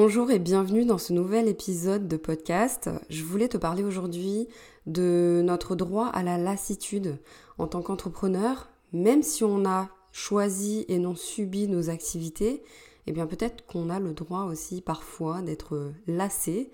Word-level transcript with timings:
Bonjour 0.00 0.30
et 0.30 0.38
bienvenue 0.38 0.84
dans 0.84 0.96
ce 0.96 1.12
nouvel 1.12 1.48
épisode 1.48 2.06
de 2.06 2.16
podcast. 2.16 2.88
Je 3.10 3.24
voulais 3.24 3.48
te 3.48 3.56
parler 3.56 3.82
aujourd'hui 3.82 4.46
de 4.86 5.42
notre 5.44 5.74
droit 5.74 6.06
à 6.06 6.22
la 6.22 6.38
lassitude 6.38 7.18
en 7.58 7.66
tant 7.66 7.82
qu'entrepreneur, 7.82 8.68
même 8.92 9.24
si 9.24 9.42
on 9.42 9.66
a 9.66 9.88
choisi 10.12 10.84
et 10.86 11.00
non 11.00 11.16
subi 11.16 11.66
nos 11.66 11.90
activités, 11.90 12.62
eh 13.08 13.12
bien 13.12 13.26
peut-être 13.26 13.66
qu'on 13.66 13.90
a 13.90 13.98
le 13.98 14.12
droit 14.12 14.44
aussi 14.44 14.82
parfois 14.82 15.42
d'être 15.42 15.90
lassé 16.06 16.70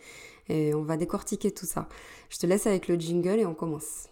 et 0.51 0.75
on 0.75 0.83
va 0.83 0.99
décortiquer 0.99 1.51
tout 1.51 1.65
ça. 1.65 1.89
Je 2.29 2.37
te 2.37 2.45
laisse 2.45 2.67
avec 2.67 2.89
le 2.89 2.97
jingle 2.97 3.41
et 3.41 3.47
on 3.47 3.55
commence. 3.55 4.11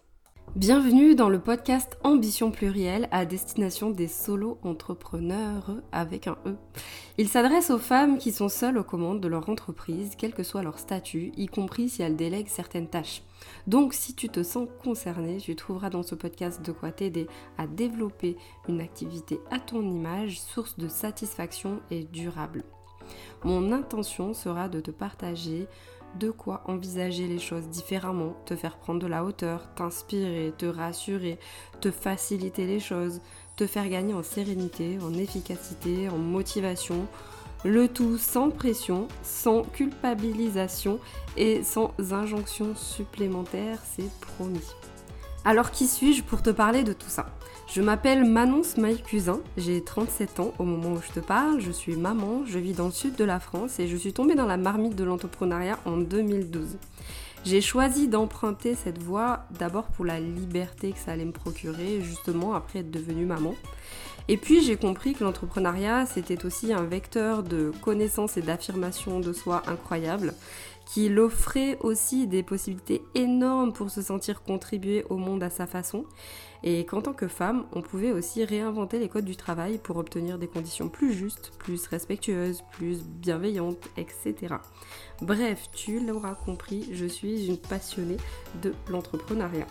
Bienvenue 0.50 1.14
dans 1.14 1.30
le 1.30 1.40
podcast 1.40 1.96
Ambition 2.04 2.50
plurielle 2.50 3.08
à 3.10 3.24
destination 3.24 3.88
des 3.88 4.06
solo 4.06 4.58
entrepreneurs 4.62 5.70
avec 5.92 6.26
un 6.26 6.36
E. 6.44 6.56
Il 7.16 7.28
s'adresse 7.28 7.70
aux 7.70 7.78
femmes 7.78 8.18
qui 8.18 8.32
sont 8.32 8.50
seules 8.50 8.76
aux 8.76 8.84
commandes 8.84 9.20
de 9.20 9.28
leur 9.28 9.48
entreprise, 9.48 10.12
quel 10.18 10.34
que 10.34 10.42
soit 10.42 10.62
leur 10.62 10.78
statut, 10.78 11.32
y 11.38 11.46
compris 11.46 11.88
si 11.88 12.02
elles 12.02 12.16
délèguent 12.16 12.48
certaines 12.48 12.88
tâches. 12.88 13.22
Donc 13.66 13.94
si 13.94 14.14
tu 14.14 14.28
te 14.28 14.42
sens 14.42 14.68
concerné, 14.84 15.38
tu 15.38 15.56
trouveras 15.56 15.88
dans 15.88 16.02
ce 16.02 16.14
podcast 16.14 16.60
de 16.60 16.72
quoi 16.72 16.92
t'aider 16.92 17.28
à 17.56 17.66
développer 17.66 18.36
une 18.68 18.82
activité 18.82 19.40
à 19.50 19.58
ton 19.58 19.80
image, 19.80 20.40
source 20.40 20.76
de 20.76 20.88
satisfaction 20.88 21.80
et 21.90 22.04
durable. 22.04 22.62
Mon 23.44 23.72
intention 23.72 24.34
sera 24.34 24.68
de 24.68 24.80
te 24.80 24.90
partager 24.90 25.66
de 26.18 26.30
quoi 26.30 26.62
envisager 26.66 27.26
les 27.26 27.38
choses 27.38 27.68
différemment, 27.68 28.36
te 28.46 28.56
faire 28.56 28.76
prendre 28.76 29.00
de 29.00 29.06
la 29.06 29.24
hauteur, 29.24 29.68
t'inspirer, 29.74 30.52
te 30.56 30.66
rassurer, 30.66 31.38
te 31.80 31.90
faciliter 31.90 32.66
les 32.66 32.80
choses, 32.80 33.20
te 33.56 33.66
faire 33.66 33.88
gagner 33.88 34.14
en 34.14 34.22
sérénité, 34.22 34.98
en 35.02 35.14
efficacité, 35.14 36.08
en 36.08 36.18
motivation, 36.18 37.06
le 37.64 37.88
tout 37.88 38.18
sans 38.18 38.50
pression, 38.50 39.08
sans 39.22 39.62
culpabilisation 39.62 40.98
et 41.36 41.62
sans 41.62 41.92
injonction 42.12 42.74
supplémentaire, 42.74 43.78
c'est 43.84 44.10
promis. 44.20 44.66
Alors 45.44 45.72
qui 45.72 45.88
suis-je 45.88 46.22
pour 46.22 46.40
te 46.40 46.50
parler 46.50 46.84
de 46.84 46.92
tout 46.92 47.08
ça? 47.08 47.26
Je 47.66 47.82
m'appelle 47.82 48.24
Manon 48.24 48.62
Smaï-Cusin, 48.62 49.40
j'ai 49.56 49.82
37 49.82 50.38
ans 50.38 50.54
au 50.60 50.64
moment 50.64 50.92
où 50.92 51.00
je 51.02 51.12
te 51.12 51.18
parle, 51.18 51.60
je 51.60 51.72
suis 51.72 51.96
maman, 51.96 52.44
je 52.46 52.60
vis 52.60 52.74
dans 52.74 52.86
le 52.86 52.92
sud 52.92 53.16
de 53.16 53.24
la 53.24 53.40
France 53.40 53.80
et 53.80 53.88
je 53.88 53.96
suis 53.96 54.12
tombée 54.12 54.36
dans 54.36 54.46
la 54.46 54.56
marmite 54.56 54.94
de 54.94 55.02
l'entrepreneuriat 55.02 55.80
en 55.84 55.96
2012. 55.96 56.76
J'ai 57.44 57.60
choisi 57.60 58.06
d'emprunter 58.06 58.76
cette 58.76 59.02
voie 59.02 59.40
d'abord 59.58 59.86
pour 59.86 60.04
la 60.04 60.20
liberté 60.20 60.92
que 60.92 60.98
ça 60.98 61.10
allait 61.10 61.24
me 61.24 61.32
procurer, 61.32 62.00
justement 62.02 62.54
après 62.54 62.80
être 62.80 62.92
devenue 62.92 63.26
maman. 63.26 63.56
Et 64.28 64.36
puis 64.36 64.62
j'ai 64.62 64.76
compris 64.76 65.14
que 65.14 65.24
l'entrepreneuriat, 65.24 66.06
c'était 66.06 66.44
aussi 66.44 66.72
un 66.72 66.84
vecteur 66.84 67.42
de 67.42 67.72
connaissance 67.82 68.36
et 68.36 68.42
d'affirmation 68.42 69.18
de 69.18 69.32
soi 69.32 69.64
incroyable, 69.66 70.34
qu'il 70.86 71.18
offrait 71.18 71.78
aussi 71.80 72.26
des 72.26 72.42
possibilités 72.42 73.02
énormes 73.14 73.72
pour 73.72 73.90
se 73.90 74.02
sentir 74.02 74.42
contribuer 74.42 75.04
au 75.10 75.16
monde 75.16 75.42
à 75.42 75.50
sa 75.50 75.66
façon, 75.66 76.04
et 76.64 76.84
qu'en 76.84 77.02
tant 77.02 77.12
que 77.12 77.28
femme, 77.28 77.64
on 77.72 77.82
pouvait 77.82 78.12
aussi 78.12 78.44
réinventer 78.44 78.98
les 78.98 79.08
codes 79.08 79.24
du 79.24 79.36
travail 79.36 79.78
pour 79.78 79.96
obtenir 79.96 80.38
des 80.38 80.46
conditions 80.46 80.88
plus 80.88 81.12
justes, 81.12 81.52
plus 81.58 81.86
respectueuses, 81.86 82.62
plus 82.72 83.02
bienveillantes, 83.04 83.88
etc. 83.96 84.56
Bref, 85.20 85.68
tu 85.72 86.00
l'auras 86.00 86.34
compris, 86.34 86.88
je 86.92 87.06
suis 87.06 87.46
une 87.46 87.58
passionnée 87.58 88.18
de 88.62 88.72
l'entrepreneuriat. 88.88 89.66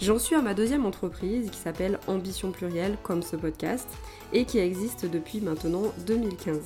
J'en 0.00 0.18
suis 0.18 0.34
à 0.34 0.42
ma 0.42 0.54
deuxième 0.54 0.86
entreprise 0.86 1.50
qui 1.50 1.58
s'appelle 1.58 2.00
Ambition 2.08 2.50
Plurielle 2.50 2.96
comme 3.02 3.22
ce 3.22 3.36
podcast 3.36 3.88
et 4.32 4.44
qui 4.44 4.58
existe 4.58 5.06
depuis 5.06 5.40
maintenant 5.40 5.92
2015. 6.06 6.58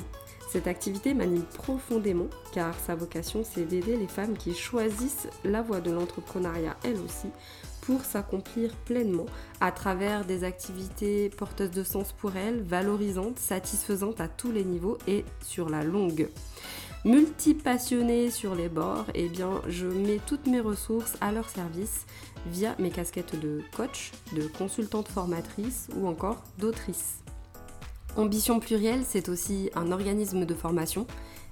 Cette 0.49 0.69
activité 0.69 1.13
m'anime 1.13 1.43
profondément 1.43 2.29
car 2.53 2.75
sa 2.79 2.95
vocation 2.95 3.43
c'est 3.45 3.65
d'aider 3.65 3.97
les 3.97 4.07
femmes 4.07 4.37
qui 4.37 4.55
choisissent 4.55 5.29
la 5.45 5.61
voie 5.61 5.81
de 5.81 5.91
l'entrepreneuriat 5.91 6.77
elles 6.85 7.01
aussi 7.01 7.29
pour 7.83 8.05
s'accomplir 8.05 8.75
pleinement 8.85 9.27
à 9.61 9.71
travers 9.71 10.25
des 10.25 10.45
activités 10.45 11.31
porteuses 11.31 11.71
de 11.71 11.85
sens 11.85 12.13
pour 12.13 12.37
elles, 12.37 12.63
valorisantes, 12.63 13.39
satisfaisantes 13.39 14.21
à 14.21 14.29
tous 14.29 14.51
les 14.51 14.65
niveaux 14.65 14.99
et 15.07 15.25
sur 15.41 15.69
la 15.69 15.85
longue. 15.85 16.29
Multipassionnée 17.05 18.33
sur 18.33 18.57
les 18.57 18.69
bords, 18.69 19.07
eh 19.15 19.29
bien 19.29 19.63
je 19.69 19.87
mets 19.87 20.21
toutes 20.27 20.49
mes 20.49 20.61
ressources 20.61 21.17
à 21.21 21.31
leur 21.31 21.49
service 21.49 22.07
via 22.47 22.75
mes 22.81 22.91
casquettes 22.91 23.39
de 23.39 23.61
coach, 23.77 24.11
de 24.35 24.49
consultante 24.49 25.09
formatrice 25.09 25.89
ou 25.97 26.09
encore 26.09 26.43
d'autrice. 26.59 27.26
Ambition 28.17 28.61
plurielle, 28.61 29.03
c'est 29.07 29.29
aussi 29.29 29.71
un 29.75 29.93
organisme 29.93 30.47
de 30.47 30.55
formation 30.55 31.07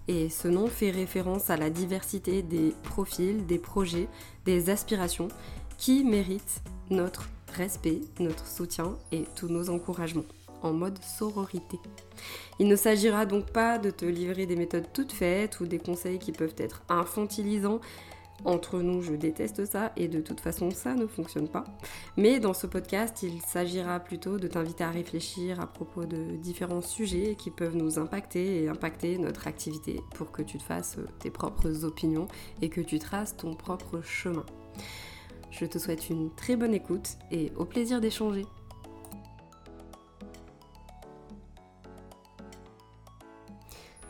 et 0.08 0.30
ce 0.30 0.48
nom 0.48 0.66
fait 0.66 0.90
référence 0.90 1.50
à 1.50 1.58
la 1.58 1.68
diversité 1.68 2.42
des 2.42 2.72
profils, 2.84 3.44
des 3.44 3.58
projets, 3.58 4.08
des 4.46 4.70
aspirations 4.70 5.28
qui 5.76 6.04
mérite 6.04 6.62
notre 6.88 7.28
respect, 7.52 8.00
notre 8.18 8.46
soutien 8.46 8.96
et 9.12 9.24
tous 9.36 9.48
nos 9.48 9.68
encouragements 9.68 10.24
en 10.62 10.72
mode 10.72 10.98
sororité. 11.04 11.78
Il 12.58 12.66
ne 12.66 12.76
s'agira 12.76 13.26
donc 13.26 13.50
pas 13.50 13.78
de 13.78 13.90
te 13.90 14.06
livrer 14.06 14.46
des 14.46 14.56
méthodes 14.56 14.88
toutes 14.94 15.12
faites 15.12 15.60
ou 15.60 15.66
des 15.66 15.78
conseils 15.78 16.18
qui 16.18 16.32
peuvent 16.32 16.54
être 16.56 16.82
infantilisants. 16.88 17.80
Entre 18.44 18.80
nous, 18.80 19.00
je 19.00 19.14
déteste 19.14 19.64
ça 19.64 19.92
et 19.96 20.08
de 20.08 20.20
toute 20.20 20.40
façon, 20.40 20.70
ça 20.70 20.94
ne 20.94 21.06
fonctionne 21.06 21.48
pas. 21.48 21.64
Mais 22.16 22.40
dans 22.40 22.52
ce 22.52 22.66
podcast, 22.66 23.22
il 23.22 23.40
s'agira 23.40 24.00
plutôt 24.00 24.38
de 24.38 24.48
t'inviter 24.48 24.84
à 24.84 24.90
réfléchir 24.90 25.60
à 25.60 25.66
propos 25.66 26.04
de 26.04 26.36
différents 26.36 26.82
sujets 26.82 27.36
qui 27.38 27.50
peuvent 27.50 27.76
nous 27.76 27.98
impacter 27.98 28.62
et 28.62 28.68
impacter 28.68 29.18
notre 29.18 29.46
activité 29.46 30.00
pour 30.14 30.30
que 30.30 30.42
tu 30.42 30.58
te 30.58 30.62
fasses 30.62 30.98
tes 31.20 31.30
propres 31.30 31.84
opinions 31.84 32.28
et 32.60 32.68
que 32.68 32.80
tu 32.80 32.98
traces 32.98 33.36
ton 33.36 33.54
propre 33.54 34.00
chemin. 34.02 34.44
Je 35.50 35.66
te 35.66 35.78
souhaite 35.78 36.10
une 36.10 36.34
très 36.34 36.56
bonne 36.56 36.74
écoute 36.74 37.16
et 37.30 37.52
au 37.56 37.64
plaisir 37.64 38.00
d'échanger. 38.00 38.44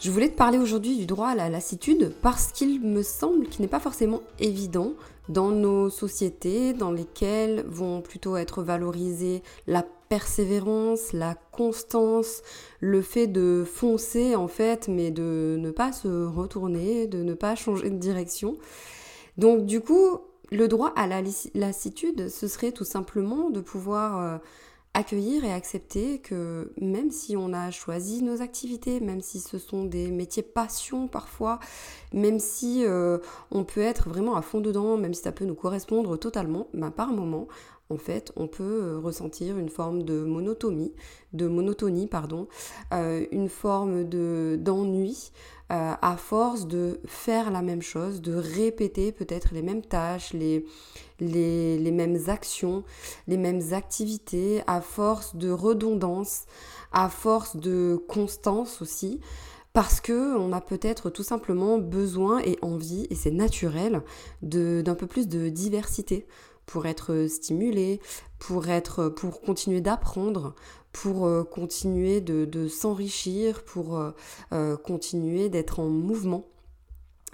Je 0.05 0.11
voulais 0.11 0.29
te 0.29 0.37
parler 0.37 0.59
aujourd'hui 0.59 0.99
du 0.99 1.07
droit 1.07 1.29
à 1.29 1.35
la 1.35 1.49
lassitude 1.49 2.13
parce 2.21 2.53
qu'il 2.53 2.83
me 2.83 3.03
semble 3.03 3.47
qu'il 3.47 3.63
n'est 3.63 3.69
pas 3.69 3.81
forcément 3.81 4.21
évident 4.39 4.93
dans 5.31 5.49
nos 5.49 5.89
sociétés 5.89 6.75
dans 6.75 6.91
lesquelles 6.91 7.65
vont 7.67 8.03
plutôt 8.03 8.37
être 8.37 8.63
valorisées 8.63 9.43
la 9.67 9.83
persévérance, 10.11 11.15
la 11.15 11.37
constance, 11.53 12.43
le 12.81 13.01
fait 13.01 13.27
de 13.27 13.65
foncer 13.67 14.37
en 14.37 14.47
fait 14.47 14.89
mais 14.89 15.11
de 15.11 15.57
ne 15.59 15.71
pas 15.71 15.91
se 15.93 16.27
retourner, 16.27 17.07
de 17.07 17.23
ne 17.23 17.33
pas 17.33 17.55
changer 17.55 17.89
de 17.89 17.97
direction. 17.97 18.59
Donc 19.39 19.65
du 19.65 19.81
coup, 19.81 20.19
le 20.53 20.69
droit 20.69 20.93
à 20.97 21.07
la 21.07 21.23
lassitude, 21.55 22.29
ce 22.29 22.47
serait 22.47 22.73
tout 22.73 22.85
simplement 22.85 23.49
de 23.49 23.63
pouvoir 23.63 24.21
euh, 24.21 24.37
accueillir 24.95 25.45
et 25.45 25.53
accepter 25.53 26.21
que 26.21 26.73
même 26.81 27.11
si 27.11 27.37
on 27.37 27.53
a 27.53 27.71
choisi 27.71 28.23
nos 28.23 28.41
activités, 28.41 29.01
même 29.01 29.21
si 29.21 29.41
ce 29.41 29.59
sont 29.59 29.85
des 29.85 30.11
métiers 30.11 30.43
passion 30.43 31.09
parfois, 31.09 31.59
même 32.13 32.39
si 32.39 32.85
euh, 32.87 33.19
on 33.51 33.65
peut 33.65 33.81
être 33.81 34.09
vraiment 34.09 34.37
à 34.37 34.43
fond 34.43 34.61
dedans, 34.61 34.97
même 34.97 35.13
si 35.13 35.23
ça 35.23 35.33
peut 35.33 35.45
nous 35.45 35.57
correspondre 35.57 36.19
totalement, 36.19 36.69
ben 36.73 36.93
par 36.93 37.09
moment, 37.09 37.49
en 37.91 37.99
fait, 37.99 38.33
on 38.37 38.47
peut 38.47 38.83
euh, 38.83 38.99
ressentir 38.99 39.59
une 39.59 39.69
forme 39.69 40.05
de 40.05 40.23
monotonie, 40.23 40.95
de 41.33 41.49
monotonie, 41.49 42.07
pardon, 42.07 42.49
une 42.93 43.49
forme 43.49 44.09
de 44.09 44.57
d'ennui, 44.61 45.33
euh, 45.73 45.95
à 46.03 46.19
force 46.19 46.67
de 46.69 47.01
faire 47.07 47.51
la 47.51 47.63
même 47.63 47.81
chose, 47.81 48.21
de 48.21 48.35
répéter 48.35 49.13
peut-être 49.13 49.55
les 49.55 49.63
mêmes 49.63 49.81
tâches, 49.81 50.35
les, 50.35 50.67
les, 51.21 51.91
mêmes 51.91 52.19
actions, 52.29 52.85
les 53.27 53.37
mêmes 53.37 53.73
activités, 53.73 54.63
à 54.67 54.81
force 54.81 55.37
de 55.37 55.51
redondance, 55.51 56.45
à 56.93 57.09
force 57.09 57.57
de 57.57 58.03
constance 58.09 58.83
aussi 58.83 59.21
parce 59.73 60.01
que 60.01 60.37
on 60.39 60.53
a 60.53 60.61
peut-être 60.61 61.11
tout 61.11 61.25
simplement 61.25 61.79
besoin 61.79 62.39
et 62.39 62.57
envie, 62.63 63.09
et 63.11 63.17
c'est 63.17 63.33
naturel, 63.33 64.03
d'un 64.41 64.95
peu 64.95 65.09
plus 65.09 65.27
de 65.27 65.49
diversité 65.49 66.29
pour 66.65 66.87
être 66.87 67.27
stimulé, 67.29 68.01
pour 68.39 68.69
être, 68.69 69.09
pour 69.09 69.41
continuer 69.41 69.81
d'apprendre, 69.81 70.55
pour 70.93 71.27
euh, 71.27 71.43
continuer 71.43 72.21
de, 72.21 72.69
s'enrichir, 72.69 73.65
pour 73.65 73.99
euh, 73.99 74.13
euh, 74.53 74.77
continuer 74.77 75.51
d'être 75.51 75.81
en 75.81 75.89
mouvement. 75.89 76.47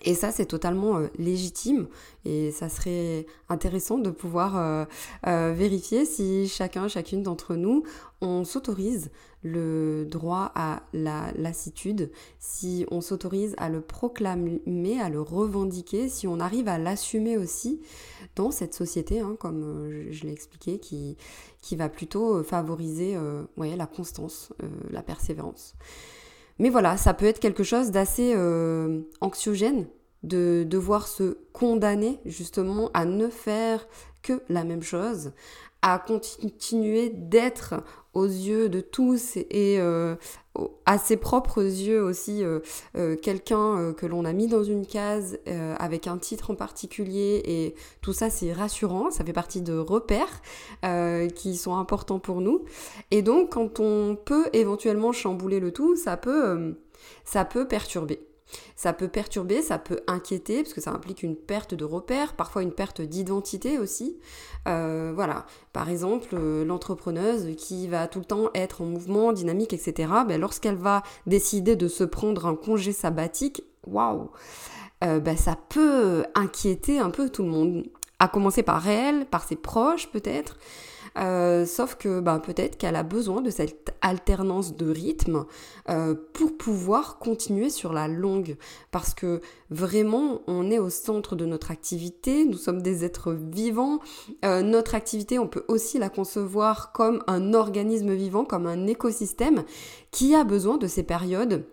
Et 0.03 0.15
ça, 0.15 0.33
c'est 0.33 0.47
totalement 0.47 1.01
légitime 1.19 1.89
et 2.25 2.51
ça 2.53 2.69
serait 2.69 3.27
intéressant 3.49 3.99
de 3.99 4.11
pouvoir 4.11 4.87
vérifier 5.25 6.05
si 6.07 6.49
chacun, 6.49 6.89
chacune 6.89 7.23
d'entre 7.23 7.55
nous, 7.55 7.85
on 8.21 8.45
s'autorise 8.45 9.11
le 9.43 10.05
droit 10.05 10.53
à 10.55 10.83
la 10.93 11.33
lassitude, 11.33 12.11
si 12.39 12.85
on 12.91 13.01
s'autorise 13.01 13.55
à 13.57 13.69
le 13.69 13.81
proclamer, 13.81 15.01
à 15.01 15.09
le 15.09 15.21
revendiquer, 15.21 16.09
si 16.09 16.27
on 16.27 16.41
arrive 16.41 16.69
à 16.69 16.79
l'assumer 16.79 17.39
aussi 17.39 17.81
dans 18.37 18.51
cette 18.51 18.75
société, 18.75 19.21
hein, 19.21 19.37
comme 19.39 19.63
euh, 19.63 20.09
je, 20.11 20.25
l'ai 20.25 20.33
expliqué, 20.33 20.79
qui, 20.79 21.17
qui 21.63 21.77
va 21.77 21.89
plutôt 21.89 22.37
euh, 22.37 22.43
favoriser 22.43 23.17
euh, 23.17 23.45
la 23.57 23.87
constance, 23.87 24.53
la 24.91 25.03
persévérance. 25.03 25.75
Mais 26.61 26.69
voilà, 26.69 26.99
ça 26.99 27.15
peut 27.15 27.25
être 27.25 27.41
quelque 27.41 27.63
chose 27.63 27.91
d'assez 27.91 28.35
euh, 28.37 29.01
anxiogène 29.23 29.87
de 30.23 30.63
devoir 30.69 31.09
se 31.09 31.39
condamner 31.55 32.21
justement 32.27 32.91
à 32.93 33.07
ne 33.07 33.29
faire 33.29 33.89
que 34.23 34.43
la 34.49 34.65
même 34.65 34.83
chose, 34.83 35.33
à 35.83 35.99
continuer 35.99 37.11
d'être 37.11 37.83
aux 38.13 38.27
yeux 38.27 38.69
de 38.69 38.81
tous 38.81 39.37
et 39.37 39.79
euh, 39.79 40.17
à 40.85 40.99
ses 40.99 41.17
propres 41.17 41.63
yeux 41.63 42.03
aussi 42.03 42.45
euh, 42.45 42.59
euh, 42.97 43.17
quelqu'un 43.17 43.95
que 43.95 44.05
l'on 44.05 44.25
a 44.25 44.33
mis 44.33 44.49
dans 44.49 44.65
une 44.65 44.85
case 44.85 45.39
avec 45.79 46.07
un 46.07 46.19
titre 46.19 46.51
en 46.51 46.55
particulier 46.55 47.41
et 47.45 47.75
tout 48.03 48.13
ça 48.13 48.31
c'est 48.31 48.53
rassurant, 48.53 49.11
ça 49.11 49.25
fait 49.25 49.33
partie 49.33 49.63
de 49.63 49.77
repères 49.77 50.43
qui 51.35 51.57
sont 51.57 51.77
importants 51.77 52.19
pour 52.19 52.41
nous 52.41 52.65
et 53.11 53.23
donc 53.23 53.53
quand 53.53 53.81
on 53.81 54.17
peut 54.17 54.49
éventuellement 54.53 55.13
chambouler 55.13 55.61
le 55.61 55.73
tout 55.73 55.97
ça 55.97 56.17
peut 56.17 56.75
ça 57.25 57.45
peut 57.45 57.67
perturber. 57.67 58.30
Ça 58.77 58.93
peut 58.93 59.09
perturber, 59.09 59.63
ça 59.63 59.79
peut 59.79 60.01
inquiéter, 60.07 60.63
parce 60.63 60.75
que 60.75 60.81
ça 60.81 60.91
implique 60.91 61.23
une 61.23 61.37
perte 61.37 61.75
de 61.75 61.85
repères, 61.85 62.35
parfois 62.35 62.63
une 62.63 62.73
perte 62.73 63.01
d'identité 63.01 63.79
aussi. 63.79 64.19
Euh, 64.69 65.13
voilà, 65.15 65.47
par 65.73 65.89
exemple, 65.89 66.29
euh, 66.35 66.65
l'entrepreneuse 66.65 67.57
qui 67.57 67.89
va 67.89 68.09
tout 68.09 68.21
le 68.21 68.25
temps 68.25 68.51
être 68.55 68.83
en 68.83 68.87
mouvement, 68.87 69.33
dynamique, 69.33 69.73
etc., 69.73 70.13
ben, 70.27 70.41
lorsqu'elle 70.41 70.77
va 70.77 71.03
décider 71.27 71.77
de 71.77 71.89
se 71.89 72.05
prendre 72.05 72.47
un 72.47 72.55
congé 72.55 72.93
sabbatique, 72.93 73.63
waouh, 73.87 74.31
euh, 75.05 75.21
ben, 75.21 75.37
ça 75.37 75.57
peut 75.69 76.25
inquiéter 76.35 76.99
un 76.99 77.11
peu 77.11 77.31
tout 77.31 77.43
le 77.43 77.51
monde. 77.51 77.85
À 78.19 78.29
commencer 78.29 78.63
par 78.63 78.87
elle, 78.87 79.25
par 79.25 79.45
ses 79.45 79.57
proches 79.57 80.11
peut-être, 80.11 80.59
euh, 81.19 81.67
sauf 81.67 81.97
que 81.97 82.21
bah, 82.21 82.41
peut-être 82.45 82.77
qu'elle 82.79 82.97
a 82.97 83.03
besoin 83.03 83.41
de 83.41 83.51
cette 83.51 83.95
alternance 84.01 84.77
de 84.77 84.91
rythme 84.91 85.45
euh, 85.89 86.15
pour 86.33 86.57
pouvoir 86.57 87.19
continuer 87.19 87.71
sur 87.71 87.93
la 87.93 88.09
longue. 88.09 88.57
Parce 88.91 89.15
que 89.15 89.41
vraiment, 89.71 90.43
on 90.47 90.71
est 90.71 90.79
au 90.79 90.91
centre 90.91 91.37
de 91.37 91.47
notre 91.47 91.71
activité, 91.71 92.45
nous 92.45 92.59
sommes 92.59 92.83
des 92.83 93.05
êtres 93.05 93.33
vivants. 93.33 94.01
Euh, 94.45 94.63
notre 94.63 94.95
activité, 94.95 95.39
on 95.39 95.49
peut 95.49 95.65
aussi 95.69 95.99
la 95.99 96.09
concevoir 96.09 96.93
comme 96.93 97.23
un 97.27 97.55
organisme 97.55 98.13
vivant, 98.13 98.45
comme 98.45 98.67
un 98.67 98.87
écosystème 98.87 99.65
qui 100.11 100.35
a 100.35 100.45
besoin 100.45 100.77
de 100.77 100.87
ces 100.87 101.03
périodes 101.03 101.65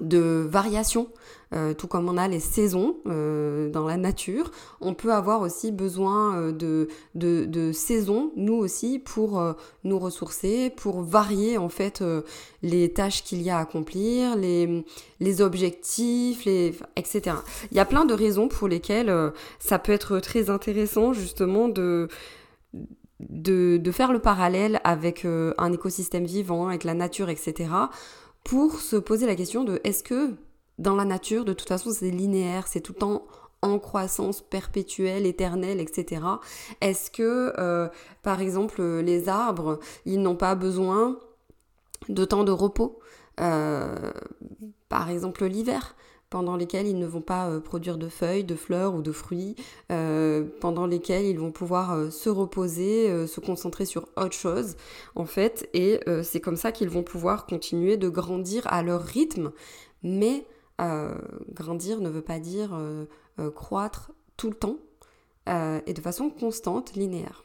de 0.00 0.46
variation, 0.48 1.08
euh, 1.54 1.74
tout 1.74 1.86
comme 1.86 2.08
on 2.08 2.16
a 2.16 2.26
les 2.26 2.40
saisons 2.40 2.96
euh, 3.06 3.70
dans 3.70 3.86
la 3.86 3.96
nature, 3.96 4.50
on 4.80 4.94
peut 4.94 5.12
avoir 5.12 5.42
aussi 5.42 5.70
besoin 5.70 6.36
euh, 6.36 6.52
de, 6.52 6.88
de, 7.14 7.72
saisons, 7.72 8.32
nous 8.36 8.54
aussi, 8.54 8.98
pour 8.98 9.42
nous 9.84 9.98
ressourcer, 9.98 10.70
pour 10.76 11.02
varier 11.02 11.56
en 11.58 11.68
fait 11.68 12.02
les 12.62 12.92
tâches 12.92 13.22
qu'il 13.22 13.42
y 13.42 13.50
a 13.50 13.58
à 13.58 13.60
accomplir, 13.60 14.36
les, 14.36 14.84
les 15.20 15.40
objectifs, 15.40 16.46
etc. 16.96 17.36
Il 17.70 17.76
y 17.76 17.80
a 17.80 17.84
plein 17.84 18.04
de 18.04 18.14
raisons 18.14 18.48
pour 18.48 18.68
lesquelles 18.68 19.32
ça 19.58 19.78
peut 19.78 19.92
être 19.92 20.18
très 20.18 20.50
intéressant 20.50 21.12
justement 21.12 21.68
de... 21.68 22.08
De, 23.18 23.78
de 23.78 23.92
faire 23.92 24.12
le 24.12 24.18
parallèle 24.18 24.78
avec 24.84 25.24
un 25.24 25.72
écosystème 25.72 26.26
vivant, 26.26 26.68
avec 26.68 26.84
la 26.84 26.92
nature, 26.92 27.30
etc 27.30 27.66
pour 28.46 28.80
se 28.80 28.94
poser 28.94 29.26
la 29.26 29.34
question 29.34 29.64
de 29.64 29.80
est-ce 29.82 30.04
que 30.04 30.36
dans 30.78 30.94
la 30.94 31.04
nature, 31.04 31.44
de 31.44 31.52
toute 31.52 31.68
façon, 31.68 31.90
c'est 31.90 32.10
linéaire, 32.10 32.68
c'est 32.68 32.80
tout 32.80 32.92
le 32.92 32.98
temps 32.98 33.26
en 33.60 33.80
croissance 33.80 34.40
perpétuelle, 34.40 35.26
éternelle, 35.26 35.80
etc. 35.80 36.22
Est-ce 36.80 37.10
que, 37.10 37.52
euh, 37.58 37.88
par 38.22 38.40
exemple, 38.40 38.82
les 39.00 39.28
arbres, 39.28 39.80
ils 40.04 40.22
n'ont 40.22 40.36
pas 40.36 40.54
besoin 40.54 41.18
de 42.08 42.24
temps 42.24 42.44
de 42.44 42.52
repos 42.52 43.00
euh, 43.40 44.12
Par 44.88 45.10
exemple, 45.10 45.44
l'hiver? 45.46 45.96
Pendant 46.30 46.56
lesquels 46.56 46.86
ils 46.86 46.98
ne 46.98 47.06
vont 47.06 47.20
pas 47.20 47.48
euh, 47.48 47.60
produire 47.60 47.98
de 47.98 48.08
feuilles, 48.08 48.44
de 48.44 48.56
fleurs 48.56 48.94
ou 48.94 49.02
de 49.02 49.12
fruits, 49.12 49.54
euh, 49.92 50.44
pendant 50.60 50.86
lesquels 50.86 51.24
ils 51.24 51.38
vont 51.38 51.52
pouvoir 51.52 51.92
euh, 51.92 52.10
se 52.10 52.28
reposer, 52.28 53.26
se 53.26 53.40
concentrer 53.40 53.84
sur 53.84 54.08
autre 54.16 54.32
chose, 54.32 54.76
en 55.14 55.24
fait, 55.24 55.68
et 55.72 56.00
c'est 56.22 56.40
comme 56.40 56.56
ça 56.56 56.72
qu'ils 56.72 56.88
vont 56.88 57.02
pouvoir 57.02 57.46
continuer 57.46 57.96
de 57.96 58.08
grandir 58.08 58.66
à 58.66 58.82
leur 58.82 59.02
rythme, 59.02 59.52
mais 60.02 60.46
grandir 61.52 62.00
ne 62.00 62.08
veut 62.08 62.22
pas 62.22 62.38
dire 62.38 62.78
croître 63.54 64.12
tout 64.36 64.48
le 64.50 64.54
temps 64.54 64.78
et 65.86 65.92
de 65.92 66.00
façon 66.00 66.30
constante, 66.30 66.94
linéaire. 66.94 67.44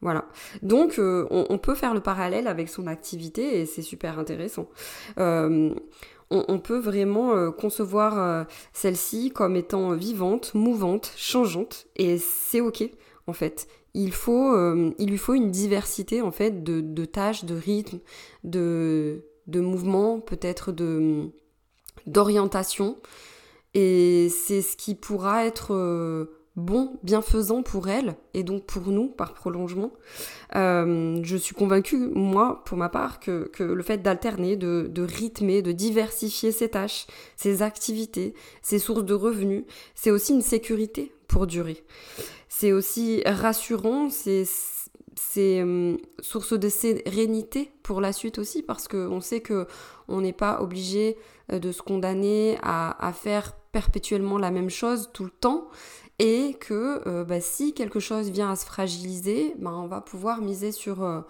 Voilà. 0.00 0.26
Donc, 0.62 0.98
on, 0.98 1.58
peut 1.58 1.74
faire 1.74 1.94
le 1.94 2.00
parallèle 2.00 2.46
avec 2.46 2.68
son 2.68 2.86
activité 2.86 3.60
et 3.60 3.66
c'est 3.66 3.82
super 3.82 4.18
intéressant 4.18 4.68
on, 6.32 6.58
peut 6.58 6.78
vraiment 6.78 7.34
euh, 7.34 7.50
concevoir 7.50 8.18
euh, 8.18 8.44
celle-ci 8.72 9.30
comme 9.30 9.56
étant 9.56 9.92
vivante, 9.92 10.54
mouvante, 10.54 11.12
changeante, 11.16 11.86
et 11.96 12.18
c'est 12.18 12.60
ok 12.60 12.84
en 13.26 13.32
fait. 13.32 13.68
Il, 13.94 14.12
faut, 14.12 14.54
euh, 14.54 14.92
il 14.98 15.10
lui 15.10 15.18
faut 15.18 15.34
une 15.34 15.50
diversité 15.50 16.22
en 16.22 16.30
fait 16.30 16.64
de, 16.64 17.04
tâches, 17.04 17.44
de 17.44 17.54
rythmes, 17.54 18.00
de, 18.44 19.22
mouvements, 19.46 20.20
peut-être 20.20 20.72
de 20.72 21.30
d'orientation, 22.06 22.96
et 23.74 24.28
c'est 24.28 24.62
ce 24.62 24.76
qui 24.76 24.94
pourra 24.94 25.44
être 25.44 25.72
bon, 26.56 26.98
bienfaisant 27.02 27.62
pour 27.62 27.88
elle 27.88 28.16
et 28.34 28.42
donc 28.42 28.64
pour 28.64 28.88
nous 28.88 29.08
par 29.08 29.34
prolongement. 29.34 29.92
Euh, 30.54 31.20
je 31.22 31.36
suis 31.36 31.54
convaincue, 31.54 31.96
moi, 31.96 32.62
pour 32.64 32.76
ma 32.76 32.88
part, 32.88 33.20
que, 33.20 33.50
le 33.58 33.82
fait 33.82 33.98
d'alterner, 33.98 34.56
de, 34.56 35.02
rythmer, 35.02 35.62
de 35.62 35.72
diversifier 35.72 36.52
ses 36.52 36.68
tâches, 36.68 37.06
ses 37.36 37.62
activités, 37.62 38.34
ses 38.60 38.78
sources 38.78 39.04
de 39.04 39.14
revenus, 39.14 39.64
c'est 39.94 40.10
aussi 40.10 40.34
une 40.34 40.42
sécurité 40.42 41.12
pour 41.28 41.46
durer. 41.46 41.82
C'est 42.48 42.72
aussi 42.72 43.22
rassurant, 43.24 44.10
c'est 44.10 44.44
euh, 45.38 45.96
source 46.20 46.52
de 46.52 46.68
sérénité 46.68 47.70
pour 47.82 48.00
la 48.00 48.12
suite 48.12 48.38
aussi 48.38 48.62
parce 48.62 48.88
qu'on 48.88 49.20
sait 49.20 49.40
que 49.40 49.66
on 50.08 50.20
n'est 50.20 50.32
pas 50.32 50.60
obligé 50.60 51.16
euh, 51.52 51.58
de 51.58 51.72
se 51.72 51.82
condamner 51.82 52.58
à, 52.62 53.12
faire 53.14 53.52
perpétuellement 53.72 54.38
la 54.38 54.50
même 54.50 54.70
chose 54.70 55.10
tout 55.12 55.24
le 55.24 55.30
temps 55.30 55.68
et 56.18 56.54
que 56.60 57.06
euh, 57.08 57.24
bah, 57.24 57.40
si 57.40 57.74
quelque 57.74 58.00
chose 58.00 58.30
vient 58.30 58.50
à 58.50 58.56
se 58.56 58.64
fragiliser, 58.64 59.54
bah, 59.58 59.72
on 59.74 59.86
va 59.86 60.00
pouvoir 60.00 60.40
miser 60.40 60.72
sur 60.72 61.02
euh, 61.02 61.20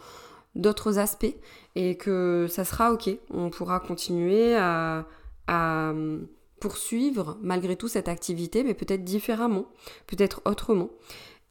d'autres 0.54 0.98
aspects 0.98 1.34
et 1.74 1.96
que 1.96 2.46
ça 2.48 2.64
sera 2.64 2.92
ok. 2.92 3.10
On 3.30 3.50
pourra 3.50 3.80
continuer 3.80 4.56
à, 4.56 5.06
hum, 5.48 6.26
poursuivre 6.60 7.38
malgré 7.42 7.76
tout 7.76 7.88
cette 7.88 8.08
activité, 8.08 8.62
mais 8.64 8.74
peut-être 8.74 9.04
différemment, 9.04 9.66
peut-être 10.06 10.42
autrement. 10.44 10.90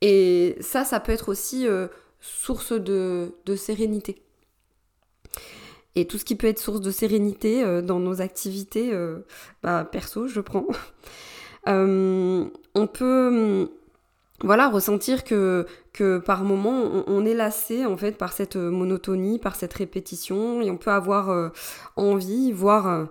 Et 0.02 0.56
ça, 0.62 0.84
ça 0.84 1.00
peut 1.00 1.12
être 1.12 1.30
aussi 1.30 1.68
euh, 1.68 1.88
source 2.20 2.74
de, 2.74 3.34
sérénité. 3.56 4.22
Et 5.96 6.08
tout 6.08 6.18
ce 6.18 6.26
qui 6.26 6.36
peut 6.36 6.48
être 6.48 6.60
source 6.60 6.80
de 6.80 6.92
sérénité 6.92 7.82
dans 7.82 8.00
nos 8.00 8.22
activités, 8.22 8.94
bah, 9.62 9.84
perso, 9.84 10.26
je 10.26 10.40
prends. 10.40 10.66
Euh, 11.68 12.46
on 12.74 12.88
peut 12.88 13.28
hum, 13.28 13.70
voilà 14.44 14.70
ressentir 14.70 15.24
que, 15.24 15.68
que 15.94 16.18
par 16.18 16.44
moment 16.44 17.04
on, 17.08 17.26
est 17.26 17.36
lassé 17.36 17.86
en 17.86 17.98
fait 17.98 18.18
par 18.18 18.34
cette 18.34 18.56
monotonie, 18.56 19.38
par 19.38 19.56
cette 19.56 19.74
répétition 19.74 20.62
et 20.62 20.72
on 20.72 20.78
peut 20.78 20.92
avoir 20.92 21.30
euh, 21.30 21.50
envie, 21.96 22.52
voire 22.52 22.88
euh, 22.88 23.06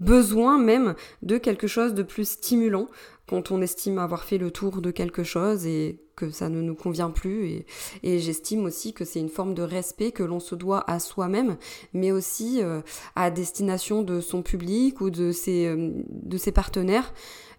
besoin 0.00 0.58
même 0.58 0.94
de 1.22 1.38
quelque 1.38 1.68
chose 1.68 1.94
de 1.94 2.02
plus 2.02 2.28
stimulant 2.28 2.88
quand 3.32 3.50
on 3.50 3.62
estime 3.62 3.98
avoir 3.98 4.24
fait 4.24 4.38
le 4.38 4.50
tour 4.50 4.82
de 4.82 4.90
quelque 4.90 5.24
chose 5.24 5.66
et 5.66 5.98
que 6.16 6.30
ça 6.30 6.50
ne 6.50 6.60
nous 6.60 6.74
convient 6.74 7.10
plus. 7.10 7.64
Et, 8.02 8.18
j'estime 8.18 8.64
aussi 8.66 8.92
que 8.92 9.04
c'est 9.04 9.20
une 9.20 9.30
forme 9.30 9.54
de 9.54 9.62
respect 9.62 10.12
que 10.12 10.22
l'on 10.22 10.40
se 10.40 10.54
doit 10.54 10.84
à 10.90 10.98
soi-même, 10.98 11.56
mais 11.94 12.12
aussi 12.12 12.60
à 13.16 13.30
destination 13.30 14.02
de 14.02 14.20
son 14.20 14.42
public 14.42 15.00
ou 15.00 15.08
de 15.10 15.32
ses, 15.32 15.74
ses 16.36 16.52
partenaires. 16.52 17.12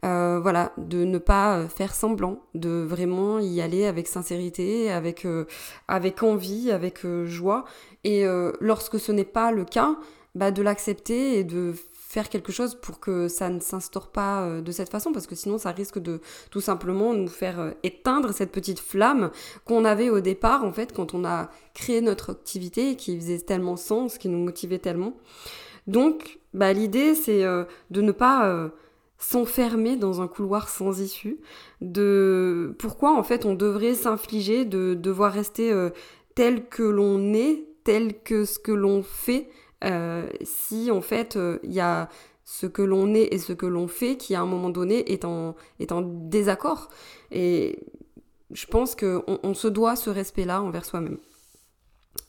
Euh, 0.03 0.39
voilà, 0.41 0.73
de 0.77 1.05
ne 1.05 1.17
pas 1.17 1.59
euh, 1.59 1.67
faire 1.69 1.95
semblant, 1.95 2.41
de 2.55 2.83
vraiment 2.83 3.39
y 3.39 3.61
aller 3.61 3.85
avec 3.85 4.07
sincérité, 4.07 4.91
avec, 4.91 5.23
euh, 5.23 5.45
avec 5.87 6.23
envie, 6.23 6.71
avec 6.71 7.05
joie. 7.25 7.63
Et 8.03 8.25
lorsque 8.59 8.99
ce 8.99 9.13
n'est 9.13 9.23
pas 9.23 9.51
le 9.53 9.63
cas, 9.63 9.95
bah, 10.35 10.51
de 10.51 10.61
l'accepter 10.61 11.39
et 11.39 11.45
de 11.45 11.73
faire 12.13 12.29
quelque 12.29 12.51
chose 12.51 12.75
pour 12.75 13.00
que 13.00 13.27
ça 13.27 13.50
ne 13.50 13.60
s'instaure 13.60 14.10
pas 14.10 14.62
de 14.62 14.72
cette 14.72 14.89
façon 14.89 15.12
parce 15.12 15.25
que 15.25 15.36
sinon 15.36 15.58
ça 15.58 15.72
risque 15.72 15.98
de 15.98 16.22
tout 16.51 16.62
simplement 16.62 17.13
nous 17.13 17.27
faire 17.27 17.74
éteindre 17.82 18.32
cette 18.32 18.51
petite 18.51 18.79
flamme 18.79 19.32
qu'on 19.65 19.84
avait 19.84 20.12
au 20.12 20.20
départ 20.20 20.63
en 20.63 20.72
fait 20.72 20.93
quand 20.93 21.15
on 21.15 21.25
a 21.25 21.50
créé 21.74 22.01
notre 22.01 22.32
activité 22.32 22.96
qui 22.96 23.20
faisait 23.20 23.39
tellement 23.39 23.77
sens, 23.77 24.20
qui 24.20 24.29
nous 24.29 24.38
motivait 24.38 24.77
tellement. 24.77 25.17
Donc 25.88 26.39
bah, 26.53 26.72
l'idée 26.72 27.15
c'est 27.15 27.41
de 27.43 28.01
ne 28.01 28.12
pas 28.12 28.72
s'enfermer 29.24 29.96
dans 29.96 30.22
un 30.22 30.27
couloir 30.27 30.67
sans 30.67 31.00
issue, 31.00 31.39
de 31.82 32.75
pourquoi 32.77 33.17
en 33.17 33.24
fait 33.24 33.46
on 33.46 33.53
devrait 33.53 33.93
s'infliger 33.93 34.65
de 34.65 34.96
devoir 34.96 35.32
rester 35.32 35.72
euh, 35.72 35.91
tel 36.36 36.67
que 36.67 36.84
l'on 36.84 37.34
est, 37.34 37.63
tel 37.86 38.22
que 38.22 38.43
ce 38.43 38.60
que 38.60 38.74
l'on 38.74 39.01
fait 39.01 39.48
si 40.43 40.91
en 40.91 41.01
fait 41.01 41.37
il 41.63 41.73
y 41.73 41.79
a 41.79 42.09
ce 42.45 42.65
que 42.65 42.81
l'on 42.81 43.13
est 43.13 43.33
et 43.33 43.37
ce 43.37 43.53
que 43.53 43.65
l'on 43.65 43.87
fait 43.87 44.17
qui 44.17 44.35
à 44.35 44.41
un 44.41 44.45
moment 44.45 44.69
donné 44.69 45.11
est 45.11 45.25
en, 45.25 45.55
est 45.79 45.91
en 45.91 46.01
désaccord. 46.01 46.89
Et 47.31 47.79
je 48.51 48.65
pense 48.65 48.95
qu'on 48.95 49.23
on 49.25 49.53
se 49.53 49.67
doit 49.67 49.95
ce 49.95 50.09
respect-là 50.09 50.61
envers 50.61 50.85
soi-même. 50.85 51.17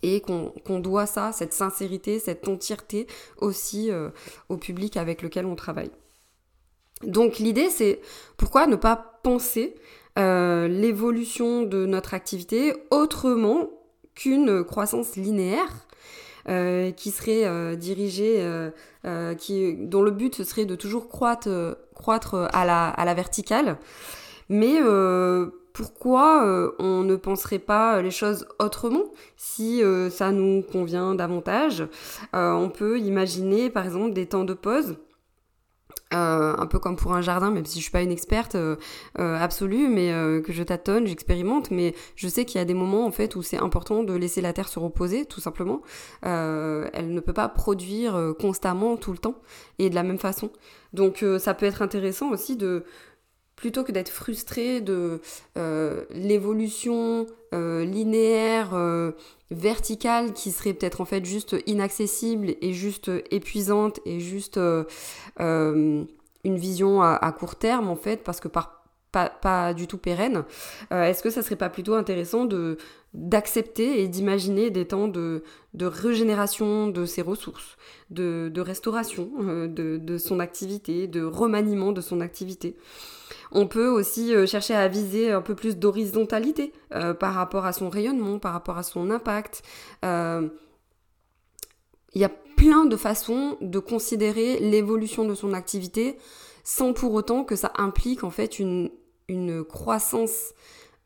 Et 0.02 0.20
qu'on 0.20 0.80
doit 0.80 1.06
ça, 1.06 1.32
cette 1.32 1.52
sincérité, 1.52 2.18
cette 2.18 2.46
entièreté 2.49 3.06
aussi 3.38 3.90
euh, 3.90 4.11
au 4.49 4.56
public 4.56 4.96
avec 4.96 5.23
lequel 5.23 5.46
on 5.46 5.56
travaille. 5.56 5.90
Donc 7.02 7.38
l'idée 7.38 7.70
c'est 7.70 8.00
pourquoi 8.37 8.66
ne 8.66 8.76
pas 8.76 8.96
penser 9.23 9.75
euh, 10.18 10.68
l'évolution 10.68 11.62
de 11.62 11.87
notre 11.87 12.14
activité 12.14 12.75
autrement 12.90 13.68
qu'une 14.14 14.62
croissance 14.62 15.16
linéaire 15.16 15.87
euh, 16.48 16.90
qui 16.90 17.10
serait 17.10 17.76
dirigée, 17.76 18.44
qui, 19.38 19.74
dont 19.74 20.02
le 20.02 20.10
but 20.10 20.42
serait 20.42 20.64
de 20.64 20.76
toujours 20.76 21.08
croître, 21.08 21.48
croître 21.94 22.48
à, 22.52 22.64
la, 22.64 22.88
à 22.88 23.04
la 23.04 23.14
verticale. 23.14 23.76
Mais 24.48 24.80
pourquoi 25.74 26.46
euh, 26.46 26.70
on 26.78 27.02
ne 27.02 27.16
penserait 27.16 27.58
pas 27.58 28.00
les 28.00 28.12
choses 28.12 28.46
autrement? 28.60 29.02
Si 29.36 29.82
euh, 29.82 30.08
ça 30.08 30.30
nous 30.30 30.62
convient 30.62 31.16
davantage 31.16 31.86
euh, 32.34 32.52
On 32.52 32.70
peut 32.70 33.00
imaginer 33.00 33.70
par 33.70 33.84
exemple 33.84 34.12
des 34.12 34.26
temps 34.26 34.44
de 34.44 34.54
pause. 34.54 34.96
Un 36.14 36.66
peu 36.66 36.78
comme 36.78 36.97
pour 36.97 37.14
un 37.14 37.21
jardin, 37.21 37.50
même 37.50 37.66
si 37.66 37.78
je 37.78 37.83
suis 37.83 37.92
pas 37.92 38.02
une 38.02 38.12
experte 38.12 38.56
absolue, 39.16 39.88
mais 39.88 40.12
que 40.42 40.52
je 40.52 40.62
tâtonne, 40.62 41.06
j'expérimente, 41.06 41.71
mais 41.71 41.94
je 42.16 42.28
sais 42.28 42.44
qu'il 42.44 42.59
y 42.59 42.62
a 42.62 42.64
des 42.64 42.75
moments 42.75 43.06
en 43.06 43.11
fait 43.11 43.37
où 43.37 43.42
c'est 43.42 43.59
important 43.59 44.04
de 44.04 44.14
laisser 44.14 44.40
la 44.40 44.52
terre 44.52 44.68
se 44.68 44.78
reposer, 44.78 45.26
tout 45.26 45.40
simplement. 45.40 45.83
elle 46.23 47.12
ne 47.12 47.21
peut 47.21 47.33
pas 47.33 47.49
produire 47.49 48.35
constamment 48.38 48.97
tout 48.97 49.12
le 49.12 49.18
temps 49.18 49.37
et 49.78 49.90
de 49.90 49.94
la 49.94 50.02
même 50.02 50.18
façon. 50.18 50.50
Donc 50.92 51.25
ça 51.38 51.54
peut 51.54 51.66
être 51.66 51.83
intéressant 51.83 52.30
aussi 52.30 52.56
de 52.56 52.85
plutôt 53.56 53.84
que 53.84 53.92
d'être 53.92 54.08
frustré 54.08 54.80
de 54.80 55.20
euh, 55.56 56.04
l'évolution 56.11 57.26
euh, 57.52 57.84
linéaire, 57.84 58.75
euh, 58.75 59.12
verticale, 59.50 60.32
qui 60.32 60.50
serait 60.50 60.75
peut-être 60.75 61.00
en 61.00 61.04
fait 61.04 61.25
juste 61.25 61.56
inaccessible 61.66 62.56
et 62.61 62.73
juste 62.73 63.11
épuisante 63.30 64.00
et 64.04 64.20
juste 64.20 64.58
une 65.38 66.06
vision 66.44 67.02
à, 67.02 67.14
à, 67.14 67.32
court 67.32 67.56
terme 67.56 67.88
en 67.88 67.96
fait, 67.96 68.25
parce 68.25 68.40
que 68.40 68.49
par 68.49 68.74
pas, 69.14 69.75
du 69.75 69.87
tout 69.87 69.99
pérenne, 69.99 70.44
euh, 70.92 71.04
est-ce 71.04 71.23
que 71.23 71.30
ça 71.30 71.42
serait 71.42 71.56
pas 71.56 71.71
plutôt 71.71 71.94
intéressant 71.94 72.49
d'accepter 73.12 74.02
et 74.02 74.09
d'imaginer 74.09 74.71
des 74.71 74.87
temps 74.87 75.09
de, 75.09 75.42
régénération 75.80 76.88
de 76.88 77.04
ses 77.06 77.23
ressources, 77.23 77.76
de, 78.11 78.61
restauration 78.61 79.30
euh, 79.40 79.68
de, 79.68 79.99
de, 79.99 80.18
son 80.18 80.40
activité, 80.40 81.06
de 81.06 81.23
remaniement 81.23 81.92
de 81.92 82.00
son 82.00 82.21
activité? 82.21 82.76
On 83.52 83.68
peut 83.68 83.88
aussi 83.88 84.35
euh, 84.35 84.47
chercher 84.47 84.75
à 84.75 84.88
viser 84.88 85.30
un 85.30 85.42
peu 85.42 85.54
plus 85.54 85.76
d'horizontalité 85.76 86.73
par 87.18 87.35
rapport 87.35 87.66
à 87.66 87.73
son 87.73 87.88
rayonnement, 87.88 88.38
par 88.38 88.52
rapport 88.52 88.78
à 88.78 88.83
son 88.83 89.11
impact. 89.11 89.62
Il 90.02 90.50
y 92.21 92.25
a 92.25 92.30
plein 92.56 92.85
de 92.85 92.97
façons 92.97 93.56
de 93.61 93.78
considérer 93.78 94.59
l'évolution 94.61 95.25
de 95.25 95.35
son 95.35 95.52
activité 95.52 96.16
sans 96.64 96.94
pour 96.94 97.12
autant 97.12 97.44
que 97.44 97.56
ça 97.56 97.73
implique 97.76 98.25
en 98.25 98.30
fait 98.30 98.59
une 98.59 98.90
une 99.28 99.64
croissance 99.64 100.54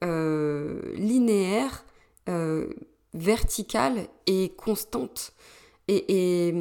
euh, 0.05 0.81
linéaire, 0.95 1.85
euh, 2.29 2.69
verticale 3.15 4.07
et 4.29 4.53
constante 4.57 5.33
et, 5.89 6.55